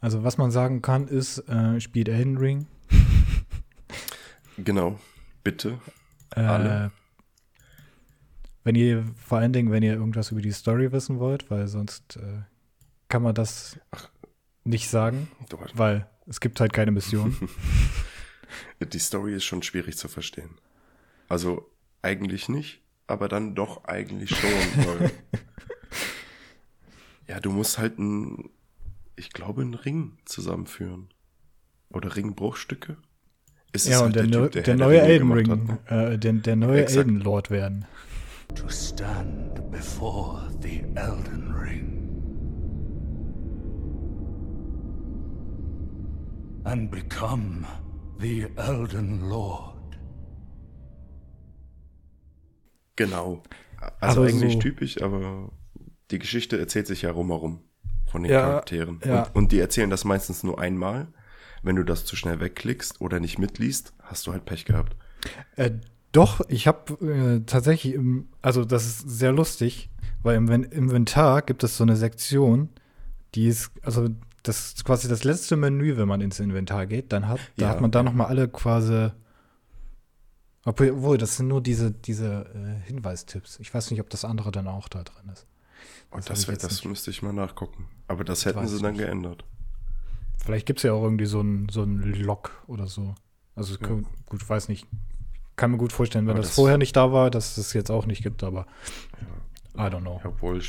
Also 0.00 0.24
was 0.24 0.38
man 0.38 0.50
sagen 0.50 0.80
kann, 0.82 1.08
ist, 1.08 1.38
äh, 1.48 1.80
spielt 1.80 2.08
Elden 2.08 2.38
Ring. 2.38 2.66
Genau. 4.56 4.98
Bitte. 5.42 5.78
Äh, 6.34 6.40
Alle? 6.40 6.92
Wenn 8.62 8.74
ihr, 8.74 9.04
vor 9.16 9.38
allen 9.38 9.52
Dingen, 9.52 9.70
wenn 9.72 9.82
ihr 9.82 9.94
irgendwas 9.94 10.30
über 10.30 10.42
die 10.42 10.52
Story 10.52 10.92
wissen 10.92 11.18
wollt, 11.18 11.50
weil 11.50 11.66
sonst 11.66 12.16
äh, 12.16 12.42
kann 13.08 13.22
man 13.22 13.34
das 13.34 13.78
nicht 14.64 14.88
sagen, 14.90 15.28
weil 15.74 16.06
es 16.26 16.40
gibt 16.40 16.60
halt 16.60 16.72
keine 16.72 16.90
Mission. 16.90 17.36
Die 18.80 18.98
Story 18.98 19.34
ist 19.34 19.44
schon 19.44 19.62
schwierig 19.62 19.96
zu 19.96 20.08
verstehen. 20.08 20.50
Also 21.28 21.70
eigentlich 22.02 22.48
nicht, 22.48 22.80
aber 23.06 23.28
dann 23.28 23.54
doch 23.54 23.84
eigentlich 23.84 24.30
schon. 24.30 24.50
weil, 24.50 25.10
ja, 27.28 27.40
du 27.40 27.50
musst 27.50 27.78
halt 27.78 27.98
ein, 27.98 28.50
ich 29.16 29.30
glaube, 29.30 29.62
einen 29.62 29.74
Ring 29.74 30.18
zusammenführen. 30.24 31.08
Oder 31.92 32.14
Ringbruchstücke. 32.16 32.96
Ist 33.72 33.86
es 33.86 33.92
ja, 33.92 33.98
halt 33.98 34.06
und 34.06 34.16
der, 34.16 34.26
neu- 34.26 34.48
Typ, 34.48 34.64
der, 34.64 34.74
Herr 34.74 34.86
neue 34.86 35.00
Elden 35.00 35.28
gemacht 35.28 35.48
Ring, 35.48 35.68
hat, 35.68 35.90
ne? 35.90 36.12
äh, 36.14 36.18
der, 36.18 36.32
der 36.34 36.56
neue 36.56 36.82
Exakt. 36.82 37.06
Elden 37.08 37.20
Lord 37.20 37.50
werden. 37.50 37.84
to 38.54 38.68
stand 38.68 39.70
before 39.70 40.50
the 40.60 40.82
Elden 40.96 41.52
Ring 41.52 41.96
and 46.64 46.90
become 46.90 47.64
the 48.20 48.46
Elden 48.56 49.28
Lord. 49.28 49.76
Genau. 52.96 53.42
Also 54.00 54.20
Aber 54.22 54.28
eigentlich 54.30 54.54
so- 54.54 54.58
typisch, 54.58 55.00
aber 55.00 55.50
die 56.10 56.18
Geschichte 56.18 56.58
erzählt 56.58 56.86
sich 56.86 57.02
ja 57.02 57.10
rumherum 57.12 57.60
von 58.06 58.22
den 58.22 58.32
Ja, 58.32 58.40
Charakteren. 58.42 59.00
ja. 59.04 59.22
Und, 59.24 59.36
und 59.36 59.52
die 59.52 59.58
erzählen 59.60 59.90
das 59.90 60.04
meistens 60.04 60.42
nur 60.42 60.58
einmal. 60.60 61.08
Wenn 61.62 61.76
du 61.76 61.84
das 61.84 62.04
zu 62.04 62.16
schnell 62.16 62.40
wegklickst 62.40 63.00
oder 63.00 63.20
nicht 63.20 63.38
mitliest, 63.38 63.92
hast 64.02 64.26
du 64.26 64.32
halt 64.32 64.44
Pech 64.46 64.64
gehabt. 64.64 64.96
Äh, 65.56 65.72
doch, 66.12 66.40
ich 66.48 66.66
habe 66.66 66.94
äh, 67.06 67.40
tatsächlich, 67.46 67.94
im, 67.94 68.28
also 68.42 68.64
das 68.64 68.86
ist 68.86 69.08
sehr 69.10 69.32
lustig, 69.32 69.90
weil 70.22 70.36
im 70.36 70.48
Ven- 70.48 70.64
Inventar 70.64 71.42
gibt 71.42 71.62
es 71.62 71.76
so 71.76 71.84
eine 71.84 71.96
Sektion, 71.96 72.70
die 73.34 73.46
ist, 73.46 73.70
also 73.82 74.08
das 74.42 74.66
ist 74.74 74.84
quasi 74.84 75.08
das 75.08 75.24
letzte 75.24 75.56
Menü, 75.56 75.96
wenn 75.96 76.08
man 76.08 76.20
ins 76.20 76.40
Inventar 76.40 76.86
geht, 76.86 77.12
dann 77.12 77.28
hat, 77.28 77.40
da 77.56 77.66
Ja. 77.66 77.70
hat 77.72 77.80
man 77.80 77.90
da 77.90 78.02
noch 78.02 78.12
mal 78.14 78.26
alle 78.26 78.48
quasi, 78.48 79.10
obwohl, 80.64 81.18
das 81.18 81.36
sind 81.36 81.48
nur 81.48 81.62
diese, 81.62 81.90
diese 81.90 82.46
äh, 82.54 82.86
Hinweistipps. 82.86 83.58
Ich 83.60 83.72
weiß 83.72 83.90
nicht, 83.90 84.00
ob 84.00 84.10
das 84.10 84.24
andere 84.24 84.50
dann 84.52 84.66
auch 84.68 84.88
da 84.88 85.02
drin 85.04 85.30
ist. 85.32 85.46
Und 86.10 86.20
hab 86.20 86.26
das, 86.26 86.42
ich 86.42 86.48
wär, 86.48 86.56
das 86.56 86.84
müsste 86.84 87.10
ich 87.10 87.22
mal 87.22 87.32
nachgucken. 87.32 87.86
Aber 88.08 88.24
das 88.24 88.44
hätten 88.44 88.58
weiß 88.58 88.70
sie 88.70 88.82
dann 88.82 88.92
nicht. 88.92 89.00
geändert. 89.04 89.44
Vielleicht 90.38 90.66
gibt 90.66 90.80
es 90.80 90.82
ja 90.84 90.92
auch 90.92 91.02
irgendwie 91.02 91.26
so 91.26 91.40
ein, 91.40 91.68
so 91.70 91.82
ein 91.82 91.98
Log 92.02 92.50
oder 92.66 92.86
so. 92.86 93.14
Also 93.54 93.74
Ja. 93.74 93.86
kann- 93.86 94.06
gut, 94.26 94.46
weiß 94.48 94.68
nicht. 94.68 94.86
Kann 95.56 95.70
mir 95.72 95.76
gut 95.78 95.92
vorstellen, 95.92 96.26
wenn 96.26 96.36
das, 96.36 96.46
das- 96.46 96.54
vorher 96.54 96.78
nicht 96.78 96.96
da 96.96 97.12
war, 97.12 97.30
dass 97.30 97.50
es 97.50 97.56
das 97.56 97.72
jetzt 97.74 97.90
auch 97.90 98.06
nicht 98.06 98.22
gibt, 98.22 98.42
aber 98.42 98.66
I 99.76 99.80
don't 99.82 100.00
know. 100.00 100.20
Obwohl 100.24 100.62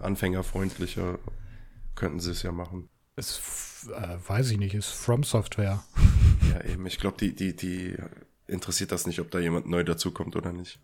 anfängerfreundlicher 0.00 1.18
könnten 1.94 2.20
sie 2.20 2.30
es 2.32 2.42
ja 2.42 2.52
machen. 2.52 2.88
Ist, 3.16 3.40
äh, 3.94 4.16
weiß 4.28 4.50
ich 4.50 4.58
nicht, 4.58 4.74
ist 4.74 4.88
From 4.90 5.22
Software. 5.24 5.82
Ja, 6.52 6.64
eben. 6.64 6.86
Ich 6.86 6.98
glaube, 7.00 7.16
die, 7.18 7.34
die, 7.34 7.56
die 7.56 7.96
interessiert 8.46 8.92
das 8.92 9.06
nicht, 9.06 9.20
ob 9.20 9.30
da 9.32 9.40
jemand 9.40 9.68
neu 9.68 9.82
dazukommt 9.82 10.36
oder 10.36 10.52
nicht. 10.52 10.78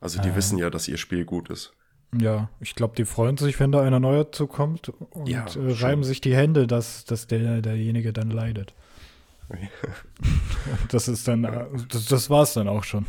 Also 0.00 0.20
die 0.20 0.30
Äh. 0.30 0.34
wissen 0.36 0.58
ja, 0.58 0.70
dass 0.70 0.88
ihr 0.88 0.96
Spiel 0.96 1.24
gut 1.24 1.50
ist. 1.50 1.72
Ja, 2.18 2.50
ich 2.60 2.74
glaube, 2.74 2.94
die 2.96 3.04
freuen 3.04 3.36
sich, 3.36 3.60
wenn 3.60 3.70
da 3.70 3.80
einer 3.82 4.00
neuer 4.00 4.32
zukommt 4.32 4.88
und 4.88 5.28
Ja, 5.28 5.44
äh, 5.46 5.72
reiben 5.72 6.02
sich 6.04 6.20
die 6.20 6.34
Hände, 6.34 6.66
dass, 6.66 7.04
dass 7.04 7.26
der, 7.28 7.62
derjenige 7.62 8.12
dann 8.12 8.30
leidet. 8.30 8.74
Das 10.88 11.06
ist 11.08 11.28
dann, 11.28 11.44
äh, 11.44 11.66
das, 11.88 12.06
das 12.06 12.30
war's 12.30 12.54
dann 12.54 12.66
auch 12.66 12.84
schon. 12.84 13.06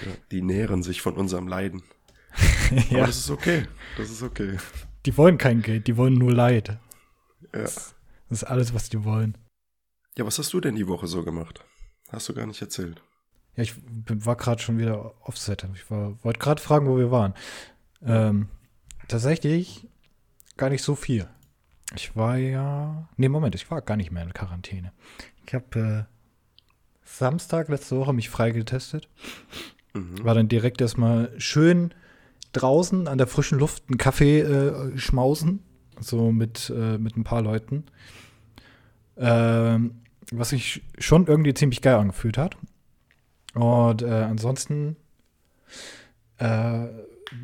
Ja, 0.00 0.12
die 0.30 0.42
nähren 0.42 0.82
sich 0.82 1.00
von 1.02 1.14
unserem 1.14 1.48
Leiden. 1.48 1.82
Aber 2.70 2.98
ja, 2.98 3.06
das 3.06 3.16
ist 3.18 3.30
okay. 3.30 3.66
Das 3.96 4.10
ist 4.10 4.22
okay. 4.22 4.58
die 5.06 5.16
wollen 5.16 5.38
kein 5.38 5.62
Geld, 5.62 5.86
die 5.86 5.96
wollen 5.96 6.14
nur 6.14 6.32
Leid. 6.32 6.78
Ja. 7.52 7.62
Das 7.62 7.94
ist 8.30 8.44
alles, 8.44 8.74
was 8.74 8.88
die 8.88 9.04
wollen. 9.04 9.38
ja, 10.16 10.26
was 10.26 10.38
hast 10.38 10.52
du 10.52 10.60
denn 10.60 10.74
die 10.74 10.88
Woche 10.88 11.06
so 11.06 11.22
gemacht? 11.22 11.64
Hast 12.10 12.28
du 12.28 12.34
gar 12.34 12.46
nicht 12.46 12.60
erzählt. 12.60 13.02
Ja, 13.56 13.62
ich 13.62 13.74
bin, 13.76 14.24
war 14.24 14.36
gerade 14.36 14.60
schon 14.62 14.78
wieder 14.78 15.14
offset. 15.26 15.66
Ich 15.74 15.90
wollte 15.90 16.38
gerade 16.38 16.60
fragen, 16.60 16.86
wo 16.86 16.98
wir 16.98 17.10
waren. 17.10 17.34
Ähm, 18.02 18.48
tatsächlich 19.08 19.88
gar 20.56 20.70
nicht 20.70 20.82
so 20.82 20.94
viel. 20.94 21.28
Ich 21.94 22.16
war 22.16 22.36
ja. 22.36 23.08
Nee, 23.16 23.28
Moment, 23.28 23.54
ich 23.54 23.70
war 23.70 23.80
gar 23.80 23.96
nicht 23.96 24.10
mehr 24.10 24.22
in 24.22 24.34
Quarantäne. 24.34 24.92
Ich 25.46 25.54
habe 25.54 26.06
äh, 26.08 26.14
Samstag 27.04 27.68
letzte 27.68 27.96
Woche 27.96 28.12
mich 28.12 28.28
freigetestet. 28.28 29.08
Mhm. 29.94 30.24
War 30.24 30.34
dann 30.34 30.48
direkt 30.48 30.80
erstmal 30.80 31.32
schön 31.40 31.94
draußen 32.52 33.08
an 33.08 33.18
der 33.18 33.26
frischen 33.26 33.58
Luft 33.58 33.84
einen 33.88 33.98
Kaffee 33.98 34.40
äh, 34.40 34.98
schmausen. 34.98 35.62
So 36.00 36.32
mit, 36.32 36.70
äh, 36.74 36.98
mit 36.98 37.16
ein 37.16 37.24
paar 37.24 37.42
Leuten. 37.42 37.84
Ähm, 39.16 40.00
was 40.32 40.50
sich 40.50 40.82
schon 40.98 41.26
irgendwie 41.26 41.54
ziemlich 41.54 41.82
geil 41.82 41.94
angefühlt 41.96 42.38
hat. 42.38 42.56
Und 43.54 44.02
äh, 44.02 44.06
ansonsten 44.10 44.96
äh, 46.38 46.86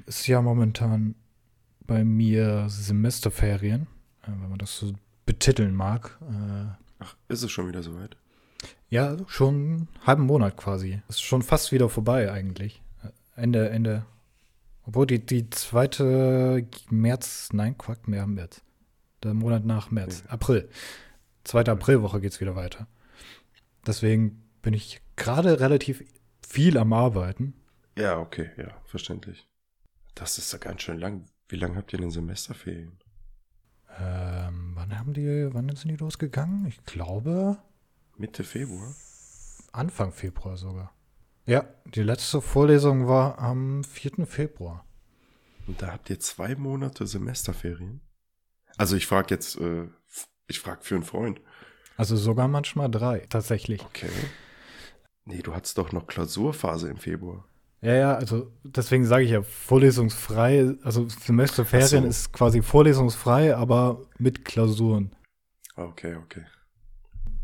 ist 0.07 0.27
ja 0.27 0.43
momentan 0.43 1.15
bei 1.87 2.05
mir 2.05 2.67
Semesterferien, 2.69 3.87
äh, 4.23 4.29
wenn 4.29 4.51
man 4.51 4.59
das 4.59 4.77
so 4.79 4.93
betiteln 5.27 5.75
mag. 5.75 6.19
Äh, 6.23 6.75
Ach, 6.99 7.17
ist 7.29 7.43
es 7.43 7.51
schon 7.51 7.69
wieder 7.69 7.83
soweit? 7.83 8.17
Ja, 8.91 9.17
schon 9.27 9.55
einen 9.55 9.88
halben 10.07 10.25
Monat 10.25 10.57
quasi. 10.57 11.01
Ist 11.09 11.23
schon 11.23 11.43
fast 11.43 11.73
wieder 11.73 11.88
vorbei 11.88 12.31
eigentlich. 12.31 12.83
Ende, 13.35 13.71
Ende. 13.71 14.05
Obwohl 14.85 15.07
die, 15.07 15.25
die 15.25 15.49
zweite 15.51 16.66
März, 16.90 17.51
nein, 17.53 17.79
Quack, 17.79 18.09
mehr 18.09 18.27
März. 18.27 18.62
Der 19.23 19.35
Monat 19.35 19.64
nach 19.64 19.90
März. 19.90 20.25
April. 20.27 20.68
Zweite 21.45 21.73
Aprilwoche 21.73 22.21
geht's 22.21 22.40
wieder 22.40 22.57
weiter. 22.57 22.88
Deswegen 23.87 24.42
bin 24.62 24.75
ich 24.75 25.01
gerade 25.16 25.61
relativ 25.61 26.05
viel 26.47 26.79
am 26.79 26.92
Arbeiten. 26.92 27.55
Ja, 27.97 28.18
okay, 28.18 28.51
ja, 28.57 28.68
verständlich. 28.85 29.47
Das 30.14 30.38
ist 30.38 30.53
ja 30.53 30.59
ganz 30.59 30.83
schön 30.83 30.99
lang. 30.99 31.27
Wie 31.49 31.57
lange 31.57 31.77
habt 31.77 31.92
ihr 31.92 31.99
denn 31.99 32.11
Semesterferien? 32.11 32.99
Ähm, 33.99 34.73
wann 34.75 34.99
haben 34.99 35.12
die, 35.12 35.49
wann 35.53 35.75
sind 35.77 35.90
die 35.90 35.97
losgegangen? 35.97 36.66
Ich 36.66 36.83
glaube 36.85 37.59
Mitte 38.16 38.45
Februar? 38.45 38.95
Anfang 39.73 40.12
Februar 40.12 40.57
sogar. 40.57 40.92
Ja, 41.53 41.67
die 41.85 42.03
letzte 42.03 42.41
Vorlesung 42.41 43.09
war 43.09 43.38
am 43.38 43.85
4. 43.85 44.27
Februar. 44.27 44.87
Und 45.67 45.83
da 45.83 45.93
habt 45.93 46.09
ihr 46.09 46.19
zwei 46.19 46.55
Monate 46.55 47.07
Semesterferien? 47.07 48.01
Also 48.79 48.97
ich 48.97 49.07
frage 49.07 49.35
jetzt, 49.35 49.61
äh, 49.61 49.87
ich 50.47 50.61
frage 50.61 50.81
für 50.83 50.95
einen 50.95 51.05
Freund. 51.05 51.43
Also 51.99 52.17
sogar 52.17 52.49
manchmal 52.49 52.91
drei, 52.91 53.27
tatsächlich. 53.29 53.85
Okay. 53.85 54.09
Nee, 55.27 55.43
du 55.43 55.55
hattest 55.55 55.77
doch 55.77 55.93
noch 55.93 56.07
Klausurphase 56.07 56.88
im 56.88 56.97
Februar. 56.97 57.45
Ja, 57.83 57.95
ja, 57.95 58.15
also 58.15 58.51
deswegen 58.65 59.05
sage 59.05 59.25
ich 59.25 59.31
ja 59.33 59.43
vorlesungsfrei, 59.43 60.75
also 60.83 61.07
Semesterferien 61.07 62.05
so. 62.05 62.09
ist 62.09 62.33
quasi 62.33 62.62
vorlesungsfrei, 62.62 63.55
aber 63.55 64.07
mit 64.19 64.47
Klausuren. 64.47 65.15
Ah, 65.77 65.83
Okay, 65.85 66.15
okay. 66.17 66.45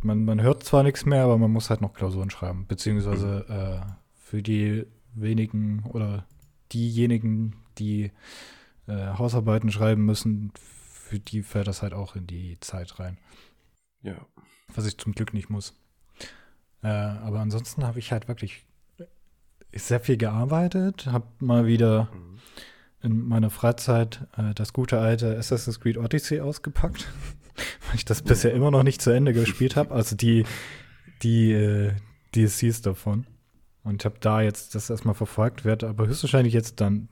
Man, 0.02 0.24
man 0.24 0.40
hört 0.40 0.62
zwar 0.64 0.82
nichts 0.84 1.04
mehr, 1.06 1.24
aber 1.24 1.38
man 1.38 1.50
muss 1.50 1.70
halt 1.70 1.80
noch 1.80 1.92
Klausuren 1.94 2.30
schreiben, 2.30 2.66
beziehungsweise 2.68 3.82
äh, 3.86 3.92
für 4.14 4.42
die 4.42 4.86
wenigen 5.14 5.82
oder 5.84 6.24
diejenigen, 6.72 7.56
die 7.78 8.12
äh, 8.86 9.06
Hausarbeiten 9.18 9.70
schreiben 9.72 10.04
müssen, 10.04 10.52
für 10.56 11.18
die 11.18 11.42
fällt 11.42 11.66
das 11.66 11.82
halt 11.82 11.94
auch 11.94 12.14
in 12.16 12.26
die 12.26 12.58
Zeit 12.60 12.98
rein, 13.00 13.18
Ja. 14.02 14.14
was 14.74 14.86
ich 14.86 14.98
zum 14.98 15.12
Glück 15.14 15.34
nicht 15.34 15.50
muss. 15.50 15.74
Äh, 16.82 16.88
aber 16.88 17.40
ansonsten 17.40 17.84
habe 17.84 17.98
ich 17.98 18.12
halt 18.12 18.28
wirklich 18.28 18.64
sehr 19.74 20.00
viel 20.00 20.16
gearbeitet, 20.16 21.06
habe 21.06 21.26
mal 21.40 21.66
wieder 21.66 22.08
Mhm. 22.14 22.38
in 23.02 23.28
meiner 23.28 23.50
Freizeit 23.50 24.26
äh, 24.36 24.54
das 24.54 24.72
gute 24.72 24.98
alte 25.00 25.36
Assassin's 25.36 25.80
Creed 25.80 25.96
Odyssey 25.98 26.40
ausgepackt, 26.40 27.08
weil 27.88 27.96
ich 27.96 28.04
das 28.04 28.22
bisher 28.22 28.52
immer 28.52 28.70
noch 28.70 28.82
nicht 28.82 29.02
zu 29.02 29.10
Ende 29.10 29.32
gespielt 29.32 29.76
habe. 29.76 29.94
Also 29.94 30.16
die, 30.16 30.44
die 31.22 31.52
äh, 31.52 31.92
DLCs 32.34 32.82
davon. 32.82 33.26
Und 33.82 34.02
ich 34.02 34.04
habe 34.04 34.16
da 34.20 34.40
jetzt 34.42 34.74
das 34.74 34.90
erstmal 34.90 35.14
verfolgt, 35.14 35.64
werde 35.64 35.88
aber 35.88 36.06
höchstwahrscheinlich 36.06 36.52
jetzt 36.52 36.80
dann 36.80 37.08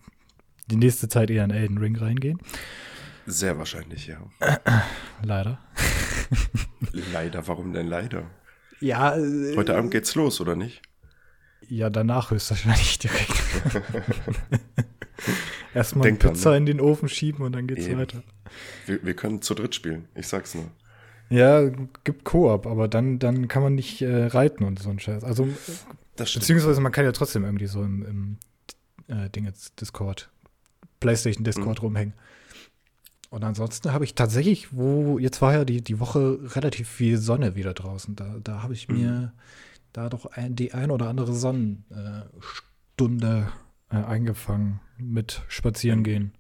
die 0.67 0.77
nächste 0.77 1.09
Zeit 1.09 1.31
eher 1.31 1.45
in 1.45 1.51
Elden 1.51 1.79
Ring 1.79 1.97
reingehen. 1.97 2.39
Sehr 3.25 3.59
wahrscheinlich, 3.59 4.07
ja. 4.07 4.19
Leider. 5.23 5.59
Leider, 7.13 7.47
warum 7.49 7.73
denn 7.73 7.87
leider? 7.87 8.31
Ja, 8.81 9.17
äh, 9.17 9.57
Heute 9.57 9.77
Abend 9.77 9.91
geht's 9.91 10.15
los, 10.15 10.41
oder 10.41 10.55
nicht? 10.55 10.83
ja, 11.69 11.91
danach 11.91 12.31
höchstwahrscheinlich 12.31 12.99
direkt. 12.99 13.33
Erstmal 15.75 16.05
Denk 16.05 16.21
Pizza 16.21 16.51
ne? 16.51 16.57
in 16.59 16.67
den 16.67 16.81
Ofen 16.81 17.09
schieben 17.09 17.45
und 17.45 17.53
dann 17.53 17.67
geht's 17.67 17.87
Eben. 17.87 18.01
weiter. 18.01 18.23
Wir, 18.87 19.05
wir 19.05 19.15
können 19.15 19.43
zu 19.43 19.55
dritt 19.55 19.75
spielen, 19.75 20.07
ich 20.15 20.29
sag's 20.29 20.55
nur. 20.55 20.71
Ja, 21.29 21.69
gibt 22.05 22.25
Koop, 22.25 22.67
aber 22.67 22.87
dann, 22.89 23.19
dann 23.19 23.49
kann 23.49 23.63
man 23.63 23.75
nicht 23.75 24.01
äh, 24.03 24.27
reiten 24.27 24.63
und 24.65 24.79
so 24.79 24.91
ein 24.91 24.99
Scheiß. 25.01 25.25
Also, 25.25 25.49
Das 26.15 26.31
stimmt. 26.31 26.43
beziehungsweise 26.43 26.81
man 26.81 26.93
kann 26.93 27.05
ja 27.05 27.13
trotzdem 27.13 27.45
irgendwie 27.45 27.67
so 27.67 27.83
im, 27.83 28.05
im 28.07 28.37
äh, 29.09 29.29
Ding 29.31 29.45
jetzt 29.45 29.81
Discord, 29.81 30.31
PlayStation 31.01 31.43
Discord 31.45 31.79
Mhm. 31.79 31.85
rumhängen. 31.87 32.13
Und 33.31 33.43
ansonsten 33.43 33.93
habe 33.93 34.05
ich 34.05 34.15
tatsächlich, 34.15 34.73
wo, 34.73 35.19
jetzt 35.19 35.43
war 35.43 35.53
ja 35.53 35.65
die, 35.65 35.83
die 35.83 35.99
Woche 35.99 36.39
relativ 36.55 36.89
viel 36.89 37.19
Sonne 37.19 37.57
wieder 37.57 37.75
draußen. 37.75 38.15
Da, 38.15 38.37
da 38.43 38.63
habe 38.63 38.73
ich 38.75 38.89
mir 38.89 39.33
da 39.93 40.09
doch 40.09 40.27
ein, 40.27 40.55
die 40.55 40.75
ein 40.75 40.93
oder 40.93 41.09
andere 41.09 41.33
Sonnenstunde 41.35 43.49
äh, 43.91 43.97
äh, 43.97 44.05
eingefangen 44.05 44.79
mit 44.97 45.43
Spazieren 45.49 46.05
gehen 46.05 46.33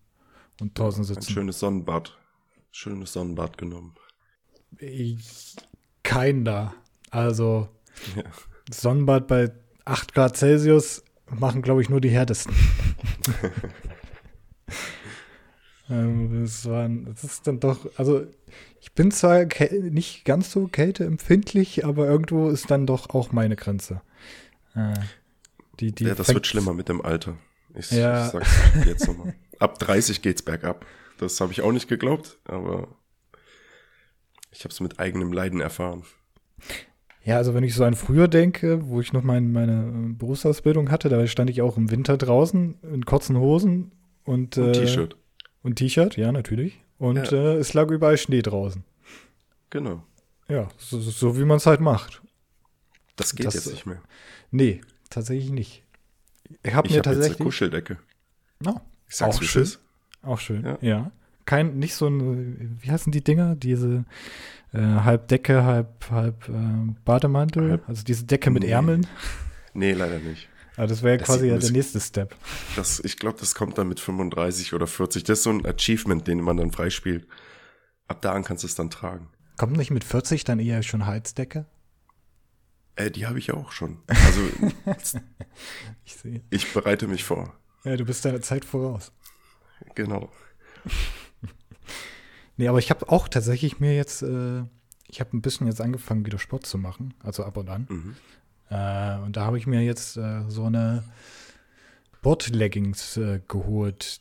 und 0.60 0.78
draußen 0.78 1.02
Ein 1.02 1.06
sitzen. 1.06 1.30
schönes 1.32 1.58
Sonnenbad. 1.58 2.16
Schönes 2.70 3.12
Sonnenbad 3.12 3.58
genommen. 3.58 3.94
Kein 6.02 6.44
da. 6.44 6.74
Also 7.10 7.68
Ja. 8.16 8.22
Sonnenbad 8.70 9.26
bei 9.28 9.52
8 9.84 10.12
Grad 10.14 10.36
Celsius 10.36 11.04
machen, 11.30 11.62
glaube 11.62 11.82
ich, 11.82 11.88
nur 11.88 12.00
die 12.00 12.10
härtesten. 12.10 12.54
ähm, 15.90 16.42
das, 16.42 16.66
waren, 16.66 17.04
das 17.06 17.24
ist 17.24 17.46
dann 17.46 17.60
doch, 17.60 17.86
also 17.96 18.26
ich 18.80 18.92
bin 18.92 19.10
zwar 19.10 19.44
nicht 19.70 20.24
ganz 20.24 20.50
so 20.50 20.66
kälteempfindlich, 20.68 21.84
aber 21.84 22.06
irgendwo 22.06 22.48
ist 22.48 22.70
dann 22.70 22.86
doch 22.86 23.10
auch 23.10 23.32
meine 23.32 23.56
Grenze. 23.56 24.02
Äh, 24.74 24.94
die, 25.80 25.92
die 25.92 26.04
ja, 26.04 26.14
das 26.14 26.32
wird 26.32 26.46
schlimmer 26.46 26.74
mit 26.74 26.88
dem 26.88 27.00
Alter. 27.02 27.36
Ich, 27.74 27.90
Ja. 27.90 28.26
ich 28.26 28.32
sag's 28.32 28.50
jetzt 28.84 29.06
nochmal. 29.06 29.34
Ab 29.58 29.78
30 29.78 30.22
geht's 30.22 30.42
bergab. 30.42 30.84
Das 31.18 31.40
habe 31.40 31.52
ich 31.52 31.62
auch 31.62 31.72
nicht 31.72 31.88
geglaubt, 31.88 32.38
aber 32.44 32.88
ich 34.50 34.60
habe 34.64 34.72
es 34.72 34.80
mit 34.80 34.98
eigenem 35.00 35.32
Leiden 35.32 35.60
erfahren. 35.60 36.04
Ja, 37.24 37.36
also 37.38 37.54
wenn 37.54 37.64
ich 37.64 37.74
so 37.74 37.84
an 37.84 37.94
früher 37.94 38.28
denke, 38.28 38.86
wo 38.88 39.00
ich 39.00 39.12
noch 39.12 39.22
mein, 39.22 39.50
meine 39.52 40.10
äh, 40.10 40.12
Berufsausbildung 40.12 40.90
hatte, 40.90 41.08
da 41.08 41.26
stand 41.26 41.50
ich 41.50 41.60
auch 41.62 41.76
im 41.76 41.90
Winter 41.90 42.16
draußen 42.16 42.78
in 42.82 43.04
kurzen 43.04 43.36
Hosen 43.38 43.92
und, 44.24 44.56
Und 44.58 44.68
äh, 44.68 44.72
T-Shirt. 44.72 45.16
Und 45.62 45.76
T-Shirt, 45.76 46.16
ja, 46.16 46.30
natürlich. 46.32 46.80
Und 46.98 47.16
Ja. 47.16 47.32
äh, 47.32 47.56
es 47.56 47.74
lag 47.74 47.90
überall 47.90 48.16
Schnee 48.16 48.42
draußen. 48.42 48.84
Genau. 49.70 50.04
Ja, 50.48 50.68
so, 50.78 51.00
so 51.00 51.36
wie 51.36 51.44
man 51.44 51.56
es 51.56 51.66
halt 51.66 51.80
macht. 51.80 52.22
Das 53.16 53.34
geht 53.34 53.46
Das- 53.46 53.54
jetzt 53.54 53.70
nicht 53.70 53.86
mehr. 53.86 54.00
Nee, 54.52 54.80
tatsächlich 55.10 55.50
nicht. 55.50 55.82
Ich 56.44 56.52
habe 56.52 56.62
mir 56.62 56.74
habe 56.74 56.88
jetzt 56.88 56.94
eine 57.08 57.16
tatsächlich. 57.16 57.38
Kuscheldecke. 57.44 57.98
Oh, 58.64 58.74
Ich 59.08 59.16
sag's, 59.16 59.36
Auch 59.36 59.42
schön. 59.42 59.62
ist. 59.62 59.80
auch 60.22 60.38
schön, 60.40 60.64
ja. 60.64 60.78
Ja. 60.80 61.10
Kein, 61.44 61.78
nicht 61.78 61.94
so 61.94 62.08
ein, 62.08 62.78
wie 62.80 62.90
heißen 62.90 63.12
die 63.12 63.22
Dinger? 63.22 63.54
Diese 63.54 64.04
äh, 64.72 64.78
halb 64.80 65.28
Decke, 65.28 65.62
halb, 65.64 66.10
halb 66.10 66.48
äh, 66.48 66.52
Bademantel. 67.04 67.70
Halb- 67.72 67.88
also 67.88 68.02
diese 68.02 68.24
Decke 68.24 68.50
mit 68.50 68.64
Nee. 68.64 68.70
Ärmeln. 68.70 69.06
Nee, 69.74 69.92
leider 69.92 70.18
nicht. 70.18 70.48
Aber 70.76 70.88
das 70.88 71.02
wäre 71.02 71.16
ja 71.18 71.22
quasi 71.24 71.46
ja 71.48 71.56
der 71.56 71.70
nächste 71.70 72.00
Step. 72.00 72.34
Das, 72.74 73.00
ich 73.00 73.16
glaube, 73.16 73.38
das 73.38 73.54
kommt 73.54 73.78
dann 73.78 73.88
mit 73.88 74.00
35 74.00 74.74
oder 74.74 74.86
40. 74.86 75.22
Das 75.24 75.38
ist 75.38 75.44
so 75.44 75.50
ein 75.50 75.64
Achievement, 75.64 76.26
den 76.26 76.40
man 76.40 76.56
dann 76.56 76.72
freispielt. 76.72 77.26
Ab 78.08 78.20
da 78.22 78.32
an 78.32 78.42
kannst 78.44 78.62
du 78.62 78.66
es 78.66 78.74
dann 78.74 78.90
tragen. 78.90 79.28
Kommt 79.56 79.76
nicht 79.76 79.90
mit 79.90 80.04
40 80.04 80.44
dann 80.44 80.58
eher 80.58 80.82
schon 80.82 81.06
Heizdecke? 81.06 81.64
Äh, 82.96 83.10
die 83.10 83.26
habe 83.26 83.38
ich 83.38 83.52
auch 83.52 83.72
schon. 83.72 83.98
Also 84.08 84.40
Ich 86.04 86.14
sehe. 86.16 86.42
ich 86.50 86.72
bereite 86.74 87.06
mich 87.08 87.24
vor. 87.24 87.54
Ja, 87.86 87.96
du 87.96 88.04
bist 88.04 88.24
deiner 88.24 88.40
Zeit 88.42 88.64
voraus. 88.64 89.12
Genau. 89.94 90.28
Nee, 92.58 92.68
aber 92.68 92.78
ich 92.78 92.88
habe 92.88 93.10
auch 93.10 93.28
tatsächlich 93.28 93.80
mir 93.80 93.94
jetzt, 93.94 94.22
äh, 94.22 94.62
ich 95.08 95.20
habe 95.20 95.36
ein 95.36 95.42
bisschen 95.42 95.66
jetzt 95.66 95.82
angefangen, 95.82 96.24
wieder 96.24 96.38
Sport 96.38 96.64
zu 96.64 96.78
machen, 96.78 97.12
also 97.22 97.44
ab 97.44 97.58
und 97.58 97.68
an. 97.68 97.86
Mhm. 97.90 98.16
Äh, 98.70 99.18
und 99.18 99.36
da 99.36 99.44
habe 99.44 99.58
ich 99.58 99.66
mir 99.66 99.82
jetzt 99.82 100.16
äh, 100.16 100.40
so 100.48 100.64
eine 100.64 101.04
Sportleggings 102.16 103.18
äh, 103.18 103.40
geholt, 103.46 104.18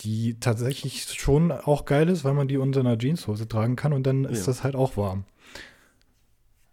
die 0.00 0.38
tatsächlich 0.40 1.04
schon 1.20 1.52
auch 1.52 1.84
geil 1.84 2.08
ist, 2.08 2.24
weil 2.24 2.34
man 2.34 2.48
die 2.48 2.56
unter 2.56 2.80
einer 2.80 2.98
Jeanshose 2.98 3.46
tragen 3.48 3.76
kann 3.76 3.92
und 3.92 4.02
dann 4.08 4.24
ist 4.24 4.40
Ja. 4.40 4.46
das 4.46 4.64
halt 4.64 4.74
auch 4.74 4.96
warm. 4.96 5.24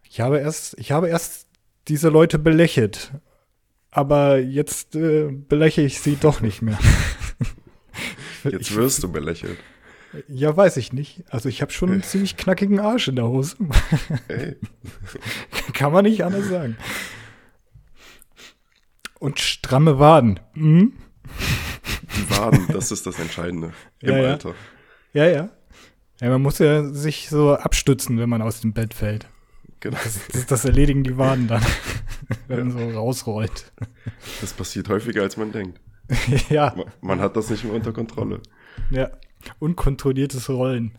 Ich 0.10 0.20
habe 0.22 0.40
erst, 0.40 0.76
ich 0.80 0.92
habe 0.92 1.08
erst 1.08 1.48
diese 1.88 2.10
Leute 2.10 2.40
belächelt, 2.40 3.12
aber 3.96 4.40
jetzt 4.40 4.96
äh, 4.96 5.30
belächle 5.32 5.84
ich 5.84 6.00
sie 6.02 6.18
doch 6.20 6.42
nicht 6.42 6.62
mehr. 6.62 6.78
Jetzt 8.44 8.70
Ich- 8.70 8.76
wirst 8.76 9.02
du 9.02 9.12
belächelt. 9.12 9.58
Ja, 10.30 10.56
weiß 10.56 10.78
ich 10.78 10.94
nicht. 10.94 11.24
Also 11.30 11.50
ich 11.50 11.62
habe 11.62 11.72
schon 11.74 11.92
einen 11.92 12.04
ziemlich 12.04 12.38
knackigen 12.38 12.80
Arsch 12.80 13.08
in 13.10 13.16
der 13.18 13.28
Hose. 13.28 13.56
Ey, 14.30 14.56
Kann 15.74 15.92
man 15.92 16.04
nicht 16.06 16.24
anders 16.24 16.48
sagen. 16.48 16.78
Und 19.20 19.40
stramme 19.40 20.00
Waden. 20.00 20.40
Hm? 20.54 20.94
die 22.18 22.30
Waden, 22.38 22.68
das 22.72 22.92
ist 22.92 23.06
das 23.06 23.20
Entscheidende 23.20 23.74
im 24.02 24.10
Ja, 24.10 24.18
ja. 24.20 24.32
Alter. 24.32 24.54
Ja, 25.14 25.26
ja. 25.26 25.50
Ja, 26.22 26.30
man 26.30 26.42
muss 26.42 26.60
ja 26.60 26.84
sich 26.94 27.28
so 27.30 27.56
abstützen, 27.56 28.18
wenn 28.20 28.30
man 28.30 28.42
aus 28.42 28.62
dem 28.62 28.72
Bett 28.74 28.94
fällt. 28.94 29.28
Genau. 29.82 29.98
Das, 30.32 30.46
das 30.46 30.66
erledigen 30.66 31.04
die 31.04 31.18
Waden 31.18 31.48
dann, 31.48 31.64
wenn 32.48 32.68
man 32.70 32.72
so 32.72 32.98
rausrollt. 33.00 33.72
Das 34.42 34.54
passiert 34.54 34.90
häufiger, 34.90 35.22
als 35.24 35.38
man 35.38 35.52
denkt. 35.52 35.80
ja, 36.50 36.74
Ma- 36.76 36.86
Man 37.02 37.20
hat 37.20 37.36
das 37.36 37.50
nicht 37.50 37.64
mehr 37.64 37.74
unter 37.74 37.92
Kontrolle. 37.94 38.42
ja. 38.92 39.10
Unkontrolliertes 39.60 40.50
Rollen. 40.50 40.98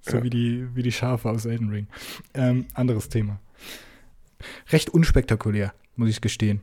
So 0.00 0.16
Ja. 0.18 0.22
wie, 0.24 0.30
die, 0.30 0.68
wie 0.74 0.82
die 0.82 0.90
Schafe 0.92 1.30
aus 1.30 1.44
Elden 1.46 1.70
Ring. 1.70 1.86
Ähm, 2.34 2.66
anderes 2.74 3.08
Thema. 3.08 3.40
recht 4.70 4.90
unspektakulär, 4.90 5.72
muss 5.94 6.08
ich 6.10 6.20
gestehen. 6.20 6.60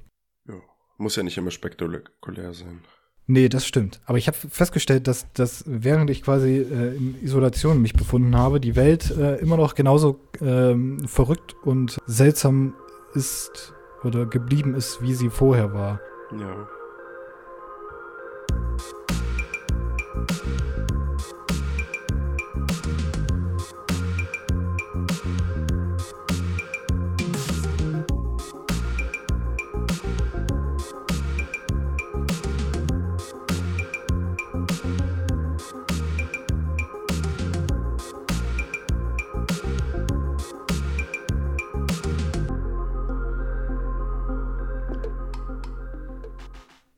Ja. 0.47 0.55
Muss 0.97 1.15
ja 1.15 1.23
nicht 1.23 1.37
immer 1.37 1.51
spektakulär 1.51 2.53
sein. 2.53 2.81
Nee, 3.25 3.47
das 3.47 3.65
stimmt. 3.65 4.01
Aber 4.05 4.17
ich 4.17 4.27
habe 4.27 4.35
festgestellt, 4.37 5.07
dass, 5.07 5.31
dass 5.31 5.63
während 5.65 6.09
ich 6.09 6.23
quasi 6.23 6.57
äh, 6.57 6.95
in 6.95 7.15
Isolation 7.23 7.81
mich 7.81 7.93
befunden 7.93 8.35
habe, 8.35 8.59
die 8.59 8.75
Welt 8.75 9.09
äh, 9.11 9.35
immer 9.37 9.55
noch 9.55 9.75
genauso 9.75 10.19
ähm, 10.41 11.07
verrückt 11.07 11.55
und 11.63 11.99
seltsam 12.05 12.73
ist 13.13 13.73
oder 14.03 14.25
geblieben 14.25 14.75
ist, 14.75 15.01
wie 15.01 15.13
sie 15.13 15.29
vorher 15.29 15.73
war. 15.73 15.99
Ja. 16.31 16.67